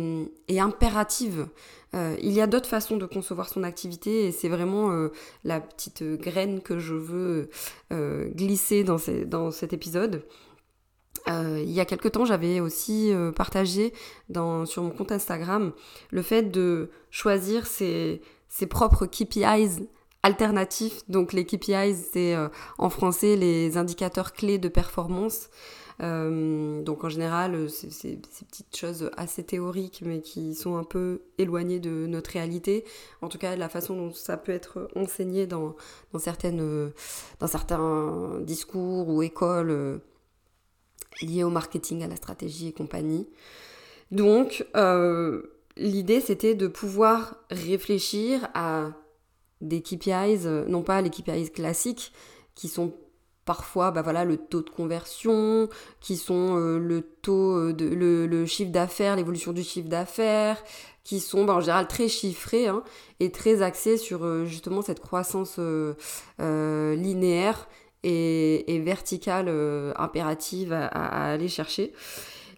impérative. 0.57 1.47
Euh, 1.93 2.15
il 2.21 2.31
y 2.31 2.41
a 2.41 2.47
d'autres 2.47 2.69
façons 2.69 2.97
de 2.97 3.05
concevoir 3.05 3.49
son 3.49 3.63
activité 3.63 4.25
et 4.25 4.31
c'est 4.31 4.49
vraiment 4.49 5.09
la 5.43 5.59
petite 5.59 6.03
graine 6.03 6.61
que 6.61 6.79
je 6.79 6.95
veux 6.95 7.49
glisser 7.91 8.83
dans, 8.83 8.97
dans, 9.27 9.51
cet 9.51 9.73
épisode. 9.73 10.23
il 11.27 11.69
y 11.69 11.79
a 11.79 11.85
quelque 11.85 12.07
temps, 12.07 12.25
j'avais 12.25 12.59
aussi 12.59 13.11
partagé 13.35 13.93
sur 14.33 14.81
mon 14.81 14.91
compte 14.91 15.11
Instagram 15.11 15.73
le 16.09 16.21
fait 16.21 16.43
de 16.43 16.89
choisir 17.11 17.67
ses, 17.67 18.21
ses 18.47 18.65
propres 18.65 19.05
KPIs 19.05 19.87
alternatifs. 20.27 21.09
Donc 21.09 21.33
les 21.33 21.45
KPIs, 21.45 21.95
c'est 22.11 22.35
euh, 22.35 22.49
en 22.77 22.89
français 22.89 23.35
les 23.37 23.77
indicateurs 23.77 24.33
clés 24.33 24.57
de 24.57 24.67
performance. 24.67 25.49
Euh, 26.03 26.83
donc 26.83 27.03
en 27.05 27.09
général, 27.09 27.55
euh, 27.55 27.67
c'est 27.69 27.91
ces 27.91 28.17
petites 28.45 28.75
choses 28.75 29.09
assez 29.15 29.43
théoriques, 29.43 30.03
mais 30.05 30.19
qui 30.21 30.53
sont 30.53 30.75
un 30.75 30.83
peu 30.83 31.21
éloignées 31.37 31.79
de 31.79 32.05
notre 32.07 32.31
réalité. 32.31 32.83
En 33.21 33.29
tout 33.29 33.37
cas, 33.37 33.55
la 33.55 33.69
façon 33.69 33.95
dont 33.95 34.13
ça 34.13 34.35
peut 34.35 34.51
être 34.51 34.89
enseigné 34.95 35.47
dans, 35.47 35.75
dans, 36.11 36.19
certaines, 36.19 36.91
dans 37.39 37.47
certains 37.47 38.39
discours 38.41 39.07
ou 39.07 39.23
écoles 39.23 40.01
liés 41.21 41.43
au 41.43 41.49
marketing, 41.49 42.03
à 42.03 42.07
la 42.07 42.17
stratégie 42.17 42.67
et 42.67 42.73
compagnie. 42.73 43.27
Donc, 44.11 44.67
l'idée, 45.77 46.21
c'était 46.21 46.53
de 46.53 46.67
pouvoir 46.67 47.37
réfléchir 47.49 48.47
à 48.53 48.91
des 49.61 49.81
KPIs, 49.81 50.45
euh, 50.45 50.65
non 50.67 50.83
pas 50.83 51.01
les 51.01 51.09
KPIs 51.09 51.51
classiques, 51.51 52.13
qui 52.55 52.67
sont 52.67 52.93
parfois 53.45 53.91
bah 53.91 54.01
voilà, 54.01 54.25
le 54.25 54.37
taux 54.37 54.61
de 54.61 54.69
conversion, 54.69 55.69
qui 56.01 56.17
sont 56.17 56.57
euh, 56.57 56.79
le 56.79 57.01
taux 57.01 57.55
euh, 57.57 57.73
le, 57.73 58.45
chiffre 58.45 58.71
d'affaires, 58.71 59.15
l'évolution 59.15 59.53
du 59.53 59.63
chiffre 59.63 59.87
d'affaires, 59.87 60.61
qui 61.03 61.19
sont 61.19 61.45
bah, 61.45 61.53
en 61.53 61.61
général 61.61 61.87
très 61.87 62.09
chiffrés 62.09 62.67
hein, 62.67 62.83
et 63.19 63.31
très 63.31 63.61
axés 63.61 63.97
sur 63.97 64.45
justement 64.45 64.81
cette 64.81 64.99
croissance 64.99 65.59
linéaire 66.39 67.69
et, 68.03 68.81
verticale 68.83 69.47
impérative 69.95 70.73
à, 70.73 71.31
aller 71.31 71.47
chercher. 71.47 71.93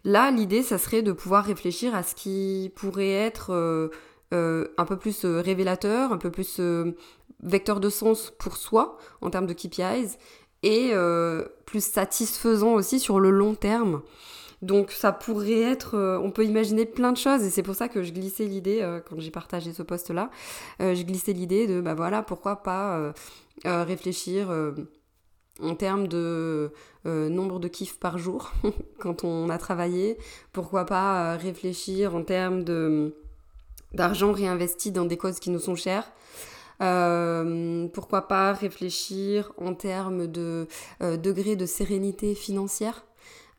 Là, 0.02 0.30
l'idée, 0.32 0.62
ça 0.62 0.78
serait 0.78 1.02
de 1.02 1.12
pouvoir 1.12 1.44
réfléchir 1.44 1.94
à 1.94 2.02
ce 2.02 2.14
qui 2.16 2.72
pourrait 2.74 3.12
être 3.12 3.90
euh, 4.32 4.68
un 4.78 4.84
peu 4.84 4.96
plus 4.96 5.24
euh, 5.24 5.40
révélateur, 5.40 6.12
un 6.12 6.16
peu 6.16 6.30
plus 6.30 6.58
euh, 6.60 6.94
vecteur 7.42 7.80
de 7.80 7.90
sens 7.90 8.32
pour 8.38 8.56
soi 8.56 8.96
en 9.22 9.30
termes 9.30 9.46
de 9.46 9.54
KPIs 9.54 10.18
et 10.62 10.92
plus 11.64 11.82
satisfaisant 11.82 12.74
aussi 12.74 13.00
sur 13.00 13.18
le 13.18 13.30
long 13.30 13.54
terme. 13.54 14.02
Donc 14.60 14.90
ça 14.90 15.10
pourrait 15.10 15.62
être, 15.62 15.96
on 16.22 16.30
peut 16.30 16.44
imaginer 16.44 16.84
plein 16.84 17.12
de 17.12 17.16
choses 17.16 17.42
et 17.44 17.48
c'est 17.48 17.62
pour 17.62 17.74
ça 17.74 17.88
que 17.88 18.02
je 18.02 18.12
glissais 18.12 18.44
l'idée 18.44 18.86
quand 19.08 19.18
j'ai 19.18 19.30
partagé 19.30 19.72
ce 19.72 19.82
post 19.82 20.10
là, 20.10 20.30
je 20.78 21.02
glissais 21.02 21.32
l'idée 21.32 21.66
de 21.66 21.80
bah 21.80 21.94
voilà 21.94 22.22
pourquoi 22.22 22.56
pas 22.56 23.14
réfléchir 23.64 24.52
en 25.62 25.74
termes 25.76 26.08
de 26.08 26.70
nombre 27.06 27.58
de 27.58 27.68
kiffs 27.68 27.98
par 27.98 28.18
jour 28.18 28.52
quand 28.98 29.24
on 29.24 29.48
a 29.48 29.56
travaillé, 29.56 30.18
pourquoi 30.52 30.84
pas 30.84 31.38
réfléchir 31.38 32.14
en 32.14 32.22
termes 32.22 32.64
de 32.64 33.14
d'argent 33.92 34.32
réinvesti 34.32 34.92
dans 34.92 35.04
des 35.04 35.16
causes 35.16 35.40
qui 35.40 35.50
nous 35.50 35.58
sont 35.58 35.74
chères. 35.74 36.10
Euh, 36.82 37.88
pourquoi 37.88 38.26
pas 38.26 38.52
réfléchir 38.52 39.52
en 39.58 39.74
termes 39.74 40.26
de 40.26 40.66
euh, 41.02 41.18
degré 41.18 41.54
de 41.54 41.66
sérénité 41.66 42.34
financière 42.34 43.04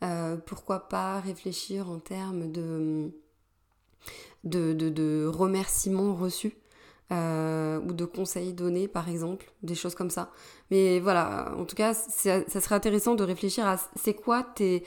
euh, 0.04 0.38
Pourquoi 0.38 0.90
pas 0.90 1.20
réfléchir 1.20 1.90
en 1.90 2.00
termes 2.00 2.52
de, 2.52 3.12
de, 4.44 4.74
de, 4.74 5.28
remerciements 5.28 6.16
reçus 6.16 6.56
ou 7.12 7.94
de 7.94 8.06
conseils 8.06 8.54
donnés 8.54 8.88
par 8.88 9.10
exemple, 9.10 9.52
des 9.64 9.76
choses 9.76 9.96
comme 9.96 10.10
ça. 10.10 10.32
Mais 10.72 11.02
voilà, 11.02 11.54
en 11.58 11.66
tout 11.66 11.76
cas, 11.76 11.94
ça 11.94 12.42
serait 12.48 12.76
intéressant 12.76 13.16
de 13.16 13.24
réfléchir 13.26 13.68
à 13.68 13.76
c'est 13.98 14.14
quoi 14.14 14.44
tes 14.44 14.86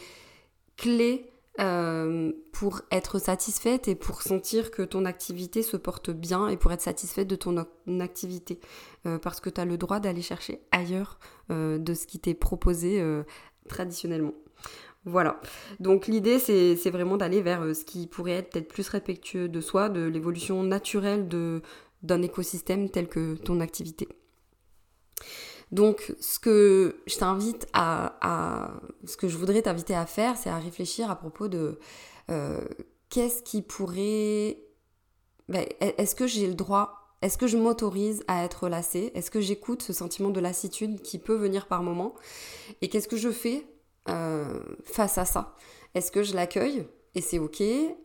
clés 0.78 1.33
euh, 1.60 2.32
pour 2.52 2.82
être 2.90 3.20
satisfaite 3.20 3.86
et 3.86 3.94
pour 3.94 4.22
sentir 4.22 4.72
que 4.72 4.82
ton 4.82 5.04
activité 5.04 5.62
se 5.62 5.76
porte 5.76 6.10
bien 6.10 6.48
et 6.48 6.56
pour 6.56 6.72
être 6.72 6.80
satisfaite 6.80 7.28
de 7.28 7.36
ton 7.36 7.64
activité. 8.00 8.58
Euh, 9.06 9.18
parce 9.18 9.40
que 9.40 9.50
tu 9.50 9.60
as 9.60 9.64
le 9.64 9.78
droit 9.78 10.00
d'aller 10.00 10.22
chercher 10.22 10.60
ailleurs 10.72 11.20
euh, 11.50 11.78
de 11.78 11.94
ce 11.94 12.08
qui 12.08 12.18
t'est 12.18 12.34
proposé 12.34 13.02
traditionnellement. 13.68 14.34
Voilà. 15.04 15.40
Donc 15.78 16.06
l'idée, 16.08 16.38
c'est 16.38 16.90
vraiment 16.90 17.16
d'aller 17.16 17.40
vers 17.40 17.74
ce 17.76 17.84
qui 17.84 18.06
pourrait 18.08 18.32
être 18.32 18.50
peut-être 18.50 18.68
plus 18.68 18.88
respectueux 18.88 19.48
de 19.48 19.60
soi, 19.60 19.88
de 19.88 20.02
l'évolution 20.02 20.62
naturelle 20.64 21.28
d'un 22.02 22.22
écosystème 22.22 22.90
tel 22.90 23.08
que 23.08 23.36
ton 23.36 23.60
activité. 23.60 24.08
Donc, 25.74 26.14
ce 26.20 26.38
que 26.38 27.02
je 27.08 27.16
t'invite 27.16 27.66
à, 27.72 28.70
ce 29.04 29.16
que 29.16 29.26
je 29.26 29.36
voudrais 29.36 29.60
t'inviter 29.60 29.96
à 29.96 30.06
faire, 30.06 30.36
c'est 30.36 30.48
à 30.48 30.58
réfléchir 30.58 31.10
à 31.10 31.16
propos 31.16 31.48
de 31.48 31.80
euh, 32.30 32.60
qu'est-ce 33.10 33.42
qui 33.42 33.60
pourrait, 33.60 34.58
ben, 35.48 35.66
est-ce 35.80 36.14
que 36.14 36.28
j'ai 36.28 36.46
le 36.46 36.54
droit 36.54 37.00
est-ce 37.22 37.38
que 37.38 37.46
je 37.46 37.56
m'autorise 37.56 38.22
à 38.28 38.44
être 38.44 38.68
lassée? 38.68 39.10
Est-ce 39.14 39.30
que 39.30 39.40
j'écoute 39.40 39.80
ce 39.80 39.94
sentiment 39.94 40.28
de 40.28 40.40
lassitude 40.40 41.00
qui 41.00 41.18
peut 41.18 41.36
venir 41.36 41.68
par 41.68 41.82
moment? 41.82 42.14
Et 42.82 42.90
qu'est-ce 42.90 43.08
que 43.08 43.16
je 43.16 43.30
fais 43.30 43.66
euh, 44.10 44.60
face 44.84 45.16
à 45.16 45.24
ça? 45.24 45.56
Est-ce 45.94 46.12
que 46.12 46.22
je 46.22 46.34
l'accueille? 46.34 46.86
Et 47.14 47.22
c'est 47.22 47.38
ok. 47.38 47.62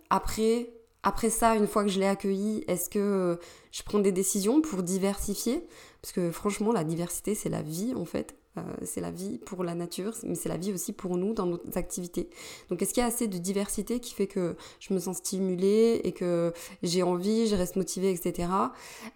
Après, 0.09 0.69
après 1.03 1.29
ça, 1.29 1.55
une 1.55 1.67
fois 1.67 1.83
que 1.83 1.89
je 1.89 1.99
l'ai 1.99 2.07
accueilli, 2.07 2.63
est-ce 2.67 2.89
que 2.89 3.39
je 3.71 3.83
prends 3.83 3.99
des 3.99 4.11
décisions 4.11 4.61
pour 4.61 4.83
diversifier? 4.83 5.67
Parce 6.01 6.11
que 6.11 6.31
franchement, 6.31 6.71
la 6.71 6.83
diversité, 6.83 7.35
c'est 7.35 7.49
la 7.49 7.61
vie 7.61 7.93
en 7.95 8.05
fait. 8.05 8.35
Euh, 8.57 8.61
c'est 8.83 8.99
la 9.01 9.11
vie 9.11 9.37
pour 9.37 9.63
la 9.63 9.75
nature, 9.75 10.13
mais 10.23 10.33
c'est 10.33 10.49
la 10.49 10.57
vie 10.57 10.73
aussi 10.73 10.91
pour 10.91 11.17
nous 11.17 11.33
dans 11.33 11.45
nos 11.45 11.59
activités. 11.75 12.29
Donc 12.69 12.81
est-ce 12.81 12.93
qu'il 12.95 13.01
y 13.01 13.03
a 13.03 13.07
assez 13.07 13.27
de 13.27 13.37
diversité 13.37 13.99
qui 13.99 14.13
fait 14.13 14.25
que 14.25 14.55
je 14.79 14.91
me 14.93 14.99
sens 14.99 15.17
stimulée 15.17 16.01
et 16.03 16.13
que 16.13 16.51
j'ai 16.81 17.03
envie, 17.03 17.47
je 17.47 17.55
reste 17.55 17.75
motivée, 17.75 18.11
etc. 18.11 18.49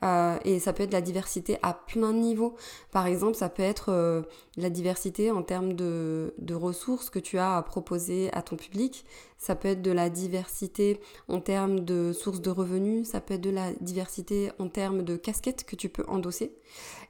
Euh, 0.04 0.38
et 0.46 0.60
ça 0.60 0.72
peut 0.72 0.84
être 0.84 0.94
la 0.94 1.02
diversité 1.02 1.58
à 1.64 1.74
plein 1.74 2.14
de 2.14 2.20
niveaux. 2.20 2.56
Par 2.92 3.08
exemple, 3.08 3.36
ça 3.36 3.50
peut 3.50 3.64
être 3.64 3.90
euh, 3.90 4.22
la 4.56 4.70
diversité 4.70 5.32
en 5.32 5.42
termes 5.42 5.74
de, 5.74 6.36
de 6.38 6.54
ressources 6.54 7.10
que 7.10 7.20
tu 7.20 7.40
as 7.40 7.58
à 7.58 7.64
proposer 7.64 8.32
à 8.34 8.44
ton 8.44 8.56
public. 8.56 9.04
Ça 9.40 9.56
peut 9.56 9.68
être 9.68 9.82
de 9.82 9.92
la 9.92 10.10
diversité 10.10 11.02
en 11.28 11.42
termes 11.42 11.82
de 11.82 12.14
sources 12.14 12.40
de 12.40 12.50
revenus. 12.50 13.10
Ça 13.10 13.20
peut 13.20 13.34
être 13.34 13.42
de 13.42 13.50
la 13.50 13.74
diversité 13.82 14.52
en 14.60 14.70
termes 14.70 15.02
de 15.04 15.18
casquettes 15.18 15.66
que 15.66 15.76
tu 15.76 15.90
peux 15.90 16.06
endosser. 16.08 16.54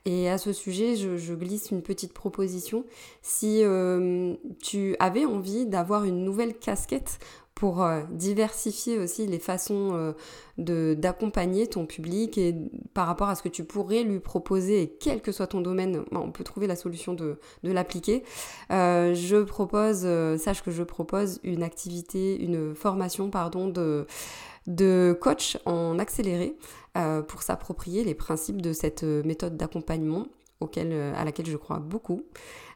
Et 0.06 0.30
à 0.30 0.38
ce 0.38 0.52
sujet, 0.52 0.96
je, 0.96 1.34
glisse 1.34 1.72
une 1.72 1.82
petite 1.82 2.14
proposition. 2.14 2.84
Si 3.22 3.64
euh, 3.64 4.36
tu 4.62 4.98
avais 5.00 5.26
envie 5.26 5.66
d'avoir 5.66 6.04
une 6.04 6.26
nouvelle 6.26 6.56
casquette 6.58 7.20
pour 7.56 7.84
euh, 7.84 8.02
diversifier 8.12 8.98
aussi 8.98 9.28
les 9.28 9.40
façons 9.40 10.14
euh, 10.58 10.96
d'accompagner 10.96 11.68
ton 11.68 11.86
public 11.86 12.38
et 12.38 12.54
par 12.94 13.08
rapport 13.08 13.30
à 13.30 13.36
ce 13.36 13.44
que 13.44 13.50
tu 13.50 13.64
pourrais 13.64 14.04
lui 14.04 14.20
proposer, 14.20 14.82
et 14.82 14.90
quel 14.90 15.22
que 15.22 15.32
soit 15.32 15.48
ton 15.48 15.62
domaine, 15.62 16.04
on 16.12 16.32
peut 16.32 16.44
trouver 16.44 16.68
la 16.68 16.76
solution 16.76 17.14
de, 17.14 17.40
de 17.64 17.72
l'appliquer. 17.72 18.24
je 18.70 19.42
propose, 19.44 20.06
sache 20.38 20.64
que 20.64 20.72
je 20.72 20.84
propose 20.84 21.40
une 21.44 21.64
activité, 21.64 22.42
une 22.44 22.76
formation, 22.76 23.30
pardon, 23.30 23.70
de 23.70 24.06
de 24.68 25.18
coach 25.20 25.58
en 25.66 26.00
accéléré 26.00 26.56
euh, 26.96 27.24
pour 27.24 27.42
s'approprier 27.42 28.04
les 28.04 28.14
principes 28.14 28.62
de 28.62 28.72
cette 28.72 29.04
euh, 29.04 29.24
méthode 29.24 29.58
d'accompagnement 29.58 30.28
euh, 30.78 31.14
à 31.16 31.26
laquelle 31.26 31.48
je 31.48 31.58
crois 31.58 31.80
beaucoup. 31.80 32.24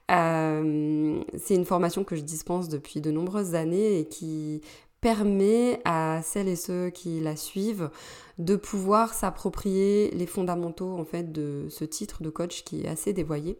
c'est 0.09 1.55
une 1.55 1.65
formation 1.65 2.03
que 2.03 2.15
je 2.15 2.21
dispense 2.21 2.67
depuis 2.67 3.00
de 3.00 3.12
nombreuses 3.12 3.53
années 3.53 4.00
et 4.00 4.05
qui 4.05 4.62
permet 5.01 5.79
à 5.86 6.21
celles 6.24 6.47
et 6.47 6.55
ceux 6.55 6.89
qui 6.89 7.19
la 7.19 7.36
suivent 7.36 7.91
de 8.39 8.55
pouvoir 8.55 9.13
s'approprier 9.13 10.09
les 10.12 10.25
fondamentaux 10.25 10.97
en 10.97 11.05
fait 11.05 11.31
de 11.31 11.67
ce 11.69 11.86
titre 11.86 12.24
de 12.24 12.31
coach 12.31 12.63
qui 12.63 12.81
est 12.81 12.88
assez 12.88 13.13
dévoyé 13.13 13.59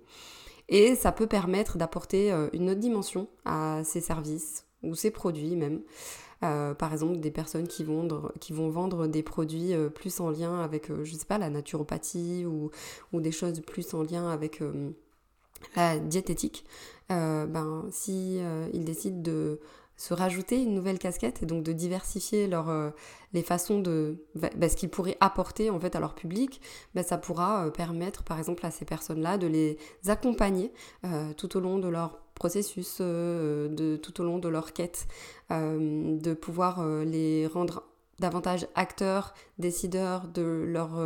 et 0.70 0.96
ça 0.96 1.12
peut 1.12 1.28
permettre 1.28 1.78
d'apporter 1.78 2.32
une 2.54 2.72
autre 2.72 2.80
dimension 2.80 3.28
à 3.46 3.82
ces 3.84 4.02
services 4.02 4.66
ou 4.82 4.96
ces 4.96 5.12
produits 5.12 5.56
même 5.56 5.82
euh, 6.44 6.74
par 6.74 6.94
exemple, 6.94 7.20
des 7.20 7.32
personnes 7.32 7.68
qui 7.68 7.84
vont, 7.84 8.08
qui 8.40 8.54
vont 8.54 8.70
vendre 8.70 9.08
des 9.08 9.24
produits 9.24 9.74
euh, 9.74 9.90
plus 9.90 10.20
en 10.20 10.30
lien 10.30 10.60
avec, 10.62 10.92
euh, 10.92 11.04
je 11.04 11.16
sais 11.16 11.26
pas, 11.26 11.38
la 11.38 11.50
naturopathie 11.50 12.46
ou, 12.46 12.70
ou 13.12 13.22
des 13.22 13.32
choses 13.32 13.60
plus 13.62 13.94
en 13.94 14.04
lien 14.04 14.30
avec 14.30 14.62
la 15.76 15.98
diététique. 15.98 16.66
ben, 17.10 17.86
si 17.92 18.40
ils 18.74 18.86
décident 18.86 19.22
de 19.22 19.60
se 19.96 20.14
rajouter 20.14 20.62
une 20.62 20.76
nouvelle 20.76 21.00
casquette 21.00 21.42
et 21.42 21.48
donc 21.48 21.64
de 21.64 21.72
diversifier 21.72 22.46
leur, 22.48 22.94
les 23.34 23.42
façons 23.42 23.80
de 23.80 24.24
ben, 24.36 24.70
ce 24.70 24.76
qu'ils 24.76 24.90
pourraient 24.90 25.18
apporter 25.20 25.72
en 25.72 25.80
fait 25.80 25.96
à 25.96 26.00
leur 26.00 26.14
public, 26.14 26.62
ben, 26.94 27.04
ça 27.04 27.18
pourra 27.18 27.72
permettre 27.72 28.24
par 28.24 28.38
exemple 28.38 28.64
à 28.66 28.70
ces 28.72 28.86
personnes-là 28.86 29.40
de 29.40 29.48
les 29.48 29.80
accompagner 30.06 30.72
tout 31.38 31.58
au 31.58 31.60
long 31.60 31.80
de 31.80 31.88
leur 31.88 32.20
processus 32.38 33.00
euh, 33.02 33.68
de, 33.68 33.98
tout 33.98 34.22
au 34.22 34.24
long 34.24 34.38
de 34.38 34.48
leur 34.48 34.74
quête, 34.74 35.08
euh, 35.52 36.18
de 36.18 36.34
pouvoir 36.34 36.80
euh, 36.80 37.04
les 37.04 37.48
rendre 37.48 37.84
davantage 38.20 38.68
acteurs, 38.74 39.34
décideurs 39.60 40.28
de 40.28 40.42
leur, 40.42 41.00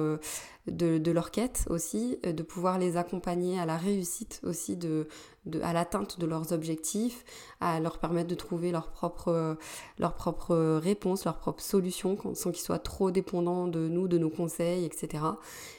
de, 0.68 1.12
leur 1.12 1.30
quête 1.30 1.66
aussi, 1.70 2.18
de 2.24 2.42
pouvoir 2.42 2.80
les 2.80 2.96
accompagner 2.96 3.60
à 3.60 3.66
la 3.66 3.76
réussite 3.76 4.40
aussi, 4.46 4.78
de, 4.78 5.10
de 5.46 5.60
à 5.62 5.74
l'atteinte 5.74 6.22
de 6.22 6.26
leurs 6.26 6.54
objectifs, 6.54 7.26
à 7.60 7.82
leur 7.82 7.98
permettre 7.98 8.30
de 8.30 8.36
trouver 8.36 8.72
leur 8.72 8.94
propre 8.94 9.58
réponses, 10.78 11.26
leurs 11.26 11.38
propres 11.38 11.62
solutions, 11.62 12.18
sans 12.34 12.52
qu'ils 12.52 12.64
soient 12.64 12.80
trop 12.80 13.12
dépendants 13.12 13.68
de 13.68 13.90
nous, 13.90 14.08
de 14.08 14.18
nos 14.18 14.30
conseils, 14.30 14.86
etc. 14.86 15.22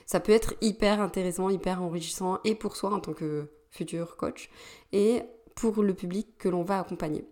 Ça 0.04 0.20
peut 0.20 0.32
être 0.32 0.52
hyper 0.60 1.00
intéressant, 1.00 1.48
hyper 1.48 1.80
enrichissant, 1.80 2.40
et 2.44 2.54
pour 2.54 2.76
soi 2.76 2.92
en 2.92 3.00
tant 3.00 3.14
que 3.14 3.48
futur 3.70 4.18
coach, 4.18 4.50
et 4.92 5.22
pour 5.54 5.82
le 5.82 5.94
public 5.94 6.28
que 6.38 6.48
l'on 6.48 6.62
va 6.62 6.80
accompagner. 6.80 7.24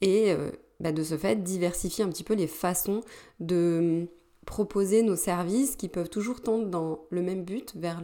Et 0.00 0.32
euh, 0.32 0.50
bah, 0.80 0.92
de 0.92 1.02
ce 1.02 1.16
fait, 1.16 1.42
diversifier 1.42 2.04
un 2.04 2.08
petit 2.08 2.24
peu 2.24 2.34
les 2.34 2.46
façons 2.46 3.02
de 3.40 3.78
hum, 4.02 4.06
proposer 4.46 5.02
nos 5.02 5.16
services 5.16 5.76
qui 5.76 5.88
peuvent 5.88 6.08
toujours 6.08 6.40
tendre 6.40 6.66
dans 6.66 7.00
le 7.10 7.22
même 7.22 7.44
but, 7.44 7.74
vers 7.76 8.02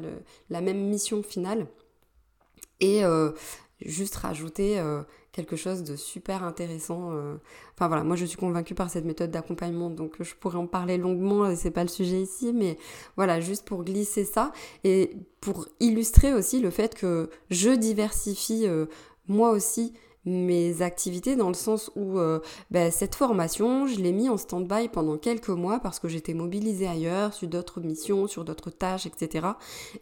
la 0.50 0.60
même 0.60 0.88
mission 0.88 1.22
finale. 1.22 1.66
Et 2.80 3.02
euh, 3.04 3.30
juste 3.80 4.16
rajouter 4.16 4.78
euh, 4.78 5.02
quelque 5.32 5.56
chose 5.56 5.84
de 5.84 5.96
super 5.96 6.44
intéressant. 6.44 7.12
Enfin 7.72 7.88
voilà, 7.88 8.04
moi 8.04 8.14
je 8.14 8.26
suis 8.26 8.36
convaincue 8.36 8.74
par 8.74 8.90
cette 8.90 9.06
méthode 9.06 9.30
d'accompagnement, 9.30 9.88
donc 9.88 10.16
je 10.20 10.34
pourrais 10.34 10.58
en 10.58 10.66
parler 10.66 10.98
longuement, 10.98 11.56
c'est 11.56 11.70
pas 11.70 11.82
le 11.82 11.88
sujet 11.88 12.20
ici, 12.20 12.52
mais 12.52 12.78
voilà, 13.16 13.40
juste 13.40 13.64
pour 13.64 13.82
glisser 13.82 14.24
ça 14.24 14.52
et 14.84 15.16
pour 15.40 15.66
illustrer 15.80 16.34
aussi 16.34 16.60
le 16.60 16.70
fait 16.70 16.94
que 16.94 17.30
je 17.50 17.70
diversifie 17.70 18.66
moi 19.28 19.50
aussi 19.50 19.92
mes 20.24 20.80
activités 20.82 21.36
dans 21.36 21.48
le 21.48 21.54
sens 21.54 21.90
où 21.96 22.18
euh, 22.18 22.40
ben, 22.70 22.90
cette 22.90 23.14
formation, 23.14 23.86
je 23.86 24.00
l'ai 24.00 24.12
mis 24.12 24.28
en 24.28 24.36
stand-by 24.36 24.88
pendant 24.88 25.18
quelques 25.18 25.50
mois 25.50 25.80
parce 25.80 25.98
que 25.98 26.08
j'étais 26.08 26.34
mobilisée 26.34 26.88
ailleurs, 26.88 27.34
sur 27.34 27.48
d'autres 27.48 27.80
missions, 27.80 28.26
sur 28.26 28.44
d'autres 28.44 28.70
tâches, 28.70 29.06
etc. 29.06 29.48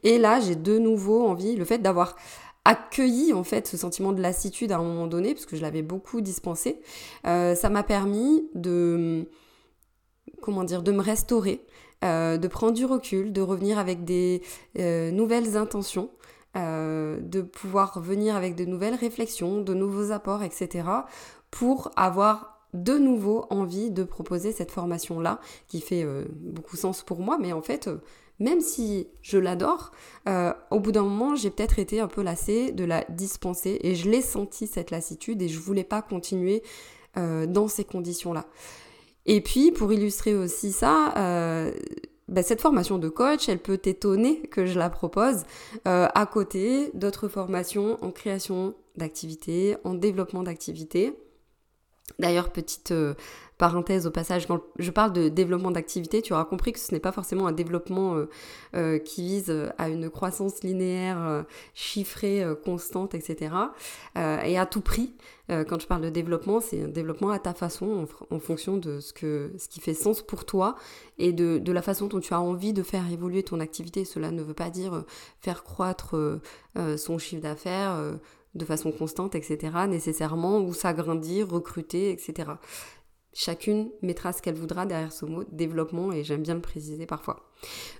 Et 0.04 0.18
là, 0.18 0.40
j'ai 0.40 0.54
de 0.54 0.78
nouveau 0.78 1.26
envie, 1.26 1.56
le 1.56 1.64
fait 1.64 1.78
d'avoir 1.78 2.16
accueilli 2.64 3.32
en 3.32 3.42
fait 3.42 3.66
ce 3.66 3.76
sentiment 3.76 4.12
de 4.12 4.22
lassitude 4.22 4.70
à 4.70 4.78
un 4.78 4.84
moment 4.84 5.08
donné, 5.08 5.34
parce 5.34 5.46
que 5.46 5.56
je 5.56 5.62
l'avais 5.62 5.82
beaucoup 5.82 6.20
dispensé, 6.20 6.80
euh, 7.26 7.56
ça 7.56 7.68
m'a 7.68 7.82
permis 7.82 8.48
de 8.54 9.28
comment 10.40 10.62
dire, 10.62 10.82
de 10.82 10.92
me 10.92 11.02
restaurer, 11.02 11.64
euh, 12.04 12.36
de 12.36 12.48
prendre 12.48 12.74
du 12.74 12.84
recul, 12.84 13.32
de 13.32 13.40
revenir 13.40 13.78
avec 13.78 14.04
des 14.04 14.42
nouvelles 14.76 15.56
intentions. 15.56 16.10
Euh, 16.54 17.18
de 17.22 17.40
pouvoir 17.40 17.98
venir 17.98 18.36
avec 18.36 18.56
de 18.56 18.66
nouvelles 18.66 18.94
réflexions, 18.94 19.62
de 19.62 19.72
nouveaux 19.72 20.12
apports, 20.12 20.42
etc. 20.42 20.86
pour 21.50 21.90
avoir 21.96 22.60
de 22.74 22.98
nouveau 22.98 23.46
envie 23.48 23.90
de 23.90 24.04
proposer 24.04 24.52
cette 24.52 24.70
formation-là, 24.70 25.40
qui 25.66 25.80
fait 25.80 26.04
euh, 26.04 26.26
beaucoup 26.30 26.76
sens 26.76 27.02
pour 27.02 27.20
moi, 27.20 27.38
mais 27.40 27.54
en 27.54 27.62
fait, 27.62 27.88
euh, 27.88 28.02
même 28.38 28.60
si 28.60 29.08
je 29.22 29.38
l'adore, 29.38 29.92
au 30.70 30.80
bout 30.80 30.92
d'un 30.92 31.04
moment, 31.04 31.36
j'ai 31.36 31.48
peut-être 31.48 31.78
été 31.78 32.00
un 32.00 32.08
peu 32.08 32.22
lassée 32.22 32.72
de 32.72 32.84
la 32.84 33.04
dispenser, 33.08 33.78
et 33.82 33.94
je 33.94 34.10
l'ai 34.10 34.20
senti 34.20 34.66
cette 34.66 34.90
lassitude, 34.90 35.40
et 35.40 35.48
je 35.48 35.58
voulais 35.58 35.84
pas 35.84 36.02
continuer 36.02 36.62
dans 37.14 37.68
ces 37.68 37.84
conditions-là. 37.84 38.46
Et 39.26 39.42
puis, 39.42 39.70
pour 39.70 39.92
illustrer 39.92 40.34
aussi 40.34 40.72
ça, 40.72 41.14
bah, 42.32 42.42
cette 42.42 42.62
formation 42.62 42.98
de 42.98 43.10
coach, 43.10 43.48
elle 43.48 43.58
peut 43.58 43.76
t'étonner 43.76 44.40
que 44.50 44.64
je 44.64 44.78
la 44.78 44.88
propose 44.88 45.42
euh, 45.86 46.08
à 46.14 46.26
côté 46.26 46.90
d'autres 46.94 47.28
formations 47.28 48.02
en 48.02 48.10
création 48.10 48.74
d'activités, 48.96 49.76
en 49.84 49.92
développement 49.92 50.42
d'activités. 50.42 51.14
D'ailleurs, 52.18 52.50
petite 52.50 52.92
euh, 52.92 53.14
parenthèse 53.58 54.06
au 54.06 54.10
passage, 54.10 54.46
quand 54.46 54.60
je 54.78 54.90
parle 54.90 55.12
de 55.12 55.28
développement 55.28 55.70
d'activité, 55.70 56.22
tu 56.22 56.32
auras 56.32 56.44
compris 56.44 56.72
que 56.72 56.78
ce 56.78 56.92
n'est 56.92 57.00
pas 57.00 57.12
forcément 57.12 57.46
un 57.46 57.52
développement 57.52 58.14
euh, 58.14 58.28
euh, 58.74 58.98
qui 58.98 59.22
vise 59.22 59.70
à 59.78 59.88
une 59.88 60.10
croissance 60.10 60.62
linéaire, 60.62 61.44
chiffrée, 61.74 62.44
constante, 62.64 63.14
etc. 63.14 63.54
et 64.16 64.58
à 64.58 64.66
tout 64.66 64.80
prix. 64.80 65.14
quand 65.48 65.80
je 65.80 65.86
parle 65.86 66.02
de 66.02 66.10
développement, 66.10 66.60
c'est 66.60 66.82
un 66.82 66.88
développement 66.88 67.30
à 67.30 67.38
ta 67.38 67.54
façon, 67.54 68.06
en, 68.30 68.38
fonction 68.40 68.78
de 68.78 69.00
ce, 69.00 69.12
qui 69.12 69.80
fait 69.80 69.94
sens 69.94 70.22
pour 70.22 70.44
toi 70.44 70.74
et 71.18 71.32
de, 71.32 71.72
la 71.72 71.82
façon 71.82 72.08
dont 72.08 72.20
tu 72.20 72.34
as 72.34 72.40
envie 72.40 72.72
de 72.72 72.82
faire 72.82 73.10
évoluer 73.12 73.42
ton 73.42 73.60
activité. 73.60 74.04
Cela 74.04 74.30
ne 74.32 74.42
veut 74.42 74.54
pas 74.54 74.70
dire 74.70 75.04
faire 75.40 75.62
croître 75.62 76.16
son 76.96 77.18
chiffre 77.18 77.42
d'affaires 77.42 77.96
de 78.54 78.64
façon 78.64 78.92
constante, 78.92 79.34
etc., 79.34 79.58
nécessairement, 79.88 80.58
ou 80.58 80.74
s'agrandir, 80.74 81.48
recruter, 81.48 82.10
etc. 82.10 82.52
Chacune 83.34 83.88
mettra 84.02 84.34
ce 84.34 84.42
qu'elle 84.42 84.56
voudra 84.56 84.84
derrière 84.84 85.12
ce 85.12 85.24
mot 85.24 85.42
développement 85.50 86.12
et 86.12 86.22
j'aime 86.22 86.42
bien 86.42 86.54
le 86.54 86.60
préciser 86.60 87.06
parfois. 87.06 87.48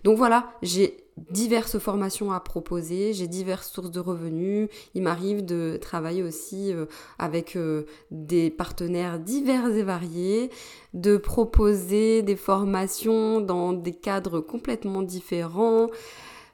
Donc 0.04 0.18
voilà, 0.18 0.52
j'ai 0.60 1.04
diverses 1.30 1.78
formations 1.78 2.32
à 2.32 2.40
proposer, 2.40 3.14
j'ai 3.14 3.28
diverses 3.28 3.70
sources 3.70 3.90
de 3.90 4.00
revenus. 4.00 4.68
Il 4.94 5.02
m'arrive 5.02 5.42
de 5.42 5.78
travailler 5.80 6.22
aussi 6.22 6.74
euh, 6.74 6.84
avec 7.18 7.56
euh, 7.56 7.84
des 8.10 8.50
partenaires 8.50 9.18
divers 9.18 9.74
et 9.74 9.82
variés, 9.82 10.50
de 10.92 11.16
proposer 11.16 12.20
des 12.20 12.36
formations 12.36 13.40
dans 13.40 13.72
des 13.72 13.94
cadres 13.94 14.40
complètement 14.40 15.00
différents. 15.00 15.88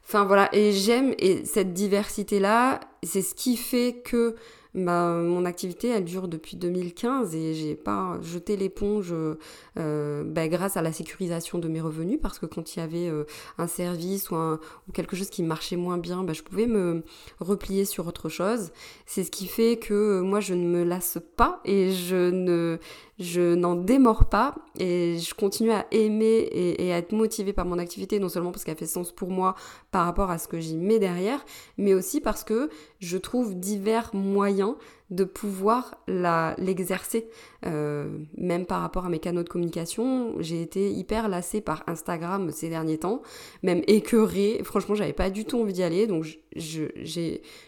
Enfin 0.08 0.24
voilà, 0.24 0.48
et 0.54 0.72
j'aime 0.72 1.14
et 1.18 1.44
cette 1.44 1.74
diversité 1.74 2.40
là, 2.40 2.80
c'est 3.02 3.20
ce 3.20 3.34
qui 3.34 3.58
fait 3.58 4.00
que 4.02 4.36
bah, 4.74 5.12
mon 5.12 5.44
activité, 5.44 5.88
elle 5.88 6.04
dure 6.04 6.28
depuis 6.28 6.56
2015 6.56 7.34
et 7.34 7.52
j'ai 7.52 7.74
pas 7.74 8.18
jeté 8.22 8.56
l'éponge 8.56 9.12
euh, 9.12 10.24
bah, 10.24 10.48
grâce 10.48 10.78
à 10.78 10.82
la 10.82 10.92
sécurisation 10.92 11.58
de 11.58 11.68
mes 11.68 11.82
revenus 11.82 12.18
parce 12.22 12.38
que 12.38 12.46
quand 12.46 12.74
il 12.74 12.78
y 12.78 12.82
avait 12.82 13.08
euh, 13.08 13.24
un 13.58 13.66
service 13.66 14.30
ou, 14.30 14.36
ou, 14.36 14.92
quelque 14.94 15.14
chose 15.14 15.28
qui 15.28 15.42
marchait 15.42 15.76
moins 15.76 15.98
bien, 15.98 16.24
bah, 16.24 16.32
je 16.32 16.42
pouvais 16.42 16.66
me 16.66 17.02
replier 17.38 17.84
sur 17.84 18.06
autre 18.06 18.30
chose. 18.30 18.70
C'est 19.04 19.24
ce 19.24 19.30
qui 19.30 19.46
fait 19.46 19.76
que 19.76 20.20
moi, 20.20 20.40
je 20.40 20.54
ne 20.54 20.66
me 20.66 20.84
lasse 20.84 21.18
pas 21.36 21.60
et 21.66 21.92
je 21.92 22.30
ne 22.30 22.78
je 23.18 23.54
n'en 23.54 23.74
démords 23.74 24.26
pas 24.26 24.54
et 24.78 25.18
je 25.18 25.34
continue 25.34 25.72
à 25.72 25.86
aimer 25.90 26.48
et, 26.52 26.92
à 26.92 26.98
être 26.98 27.12
motivée 27.12 27.52
par 27.52 27.66
mon 27.66 27.78
activité, 27.78 28.20
non 28.20 28.28
seulement 28.28 28.52
parce 28.52 28.64
qu'elle 28.64 28.76
fait 28.76 28.86
sens 28.86 29.10
pour 29.10 29.30
moi 29.30 29.56
par 29.90 30.04
rapport 30.04 30.30
à 30.30 30.38
ce 30.38 30.46
que 30.46 30.60
j'y 30.60 30.76
mets 30.76 30.98
derrière, 30.98 31.44
mais 31.78 31.94
aussi 31.94 32.20
parce 32.20 32.44
que 32.44 32.70
je 33.00 33.18
trouve 33.18 33.58
divers 33.58 34.10
moyens 34.14 34.74
de 35.10 35.24
pouvoir 35.24 35.96
l'exercer. 36.06 37.28
Euh, 37.66 38.18
même 38.36 38.66
par 38.66 38.82
rapport 38.82 39.06
à 39.06 39.08
mes 39.08 39.18
canaux 39.18 39.42
de 39.42 39.48
communication, 39.48 40.34
j'ai 40.38 40.60
été 40.60 40.92
hyper 40.92 41.28
lassée 41.28 41.60
par 41.60 41.82
Instagram 41.86 42.50
ces 42.52 42.68
derniers 42.68 42.98
temps, 42.98 43.22
même 43.62 43.82
écœurée. 43.86 44.60
Franchement, 44.64 44.94
j'avais 44.94 45.14
pas 45.14 45.30
du 45.30 45.44
tout 45.44 45.60
envie 45.60 45.72
d'y 45.72 45.82
aller, 45.82 46.06
donc 46.06 46.24
je, 46.54 46.84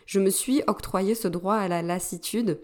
je 0.07 0.21
me 0.21 0.31
suis 0.31 0.63
octroyé 0.67 1.15
ce 1.15 1.29
droit 1.29 1.55
à 1.55 1.67
la 1.67 1.83
lassitude 1.83 2.61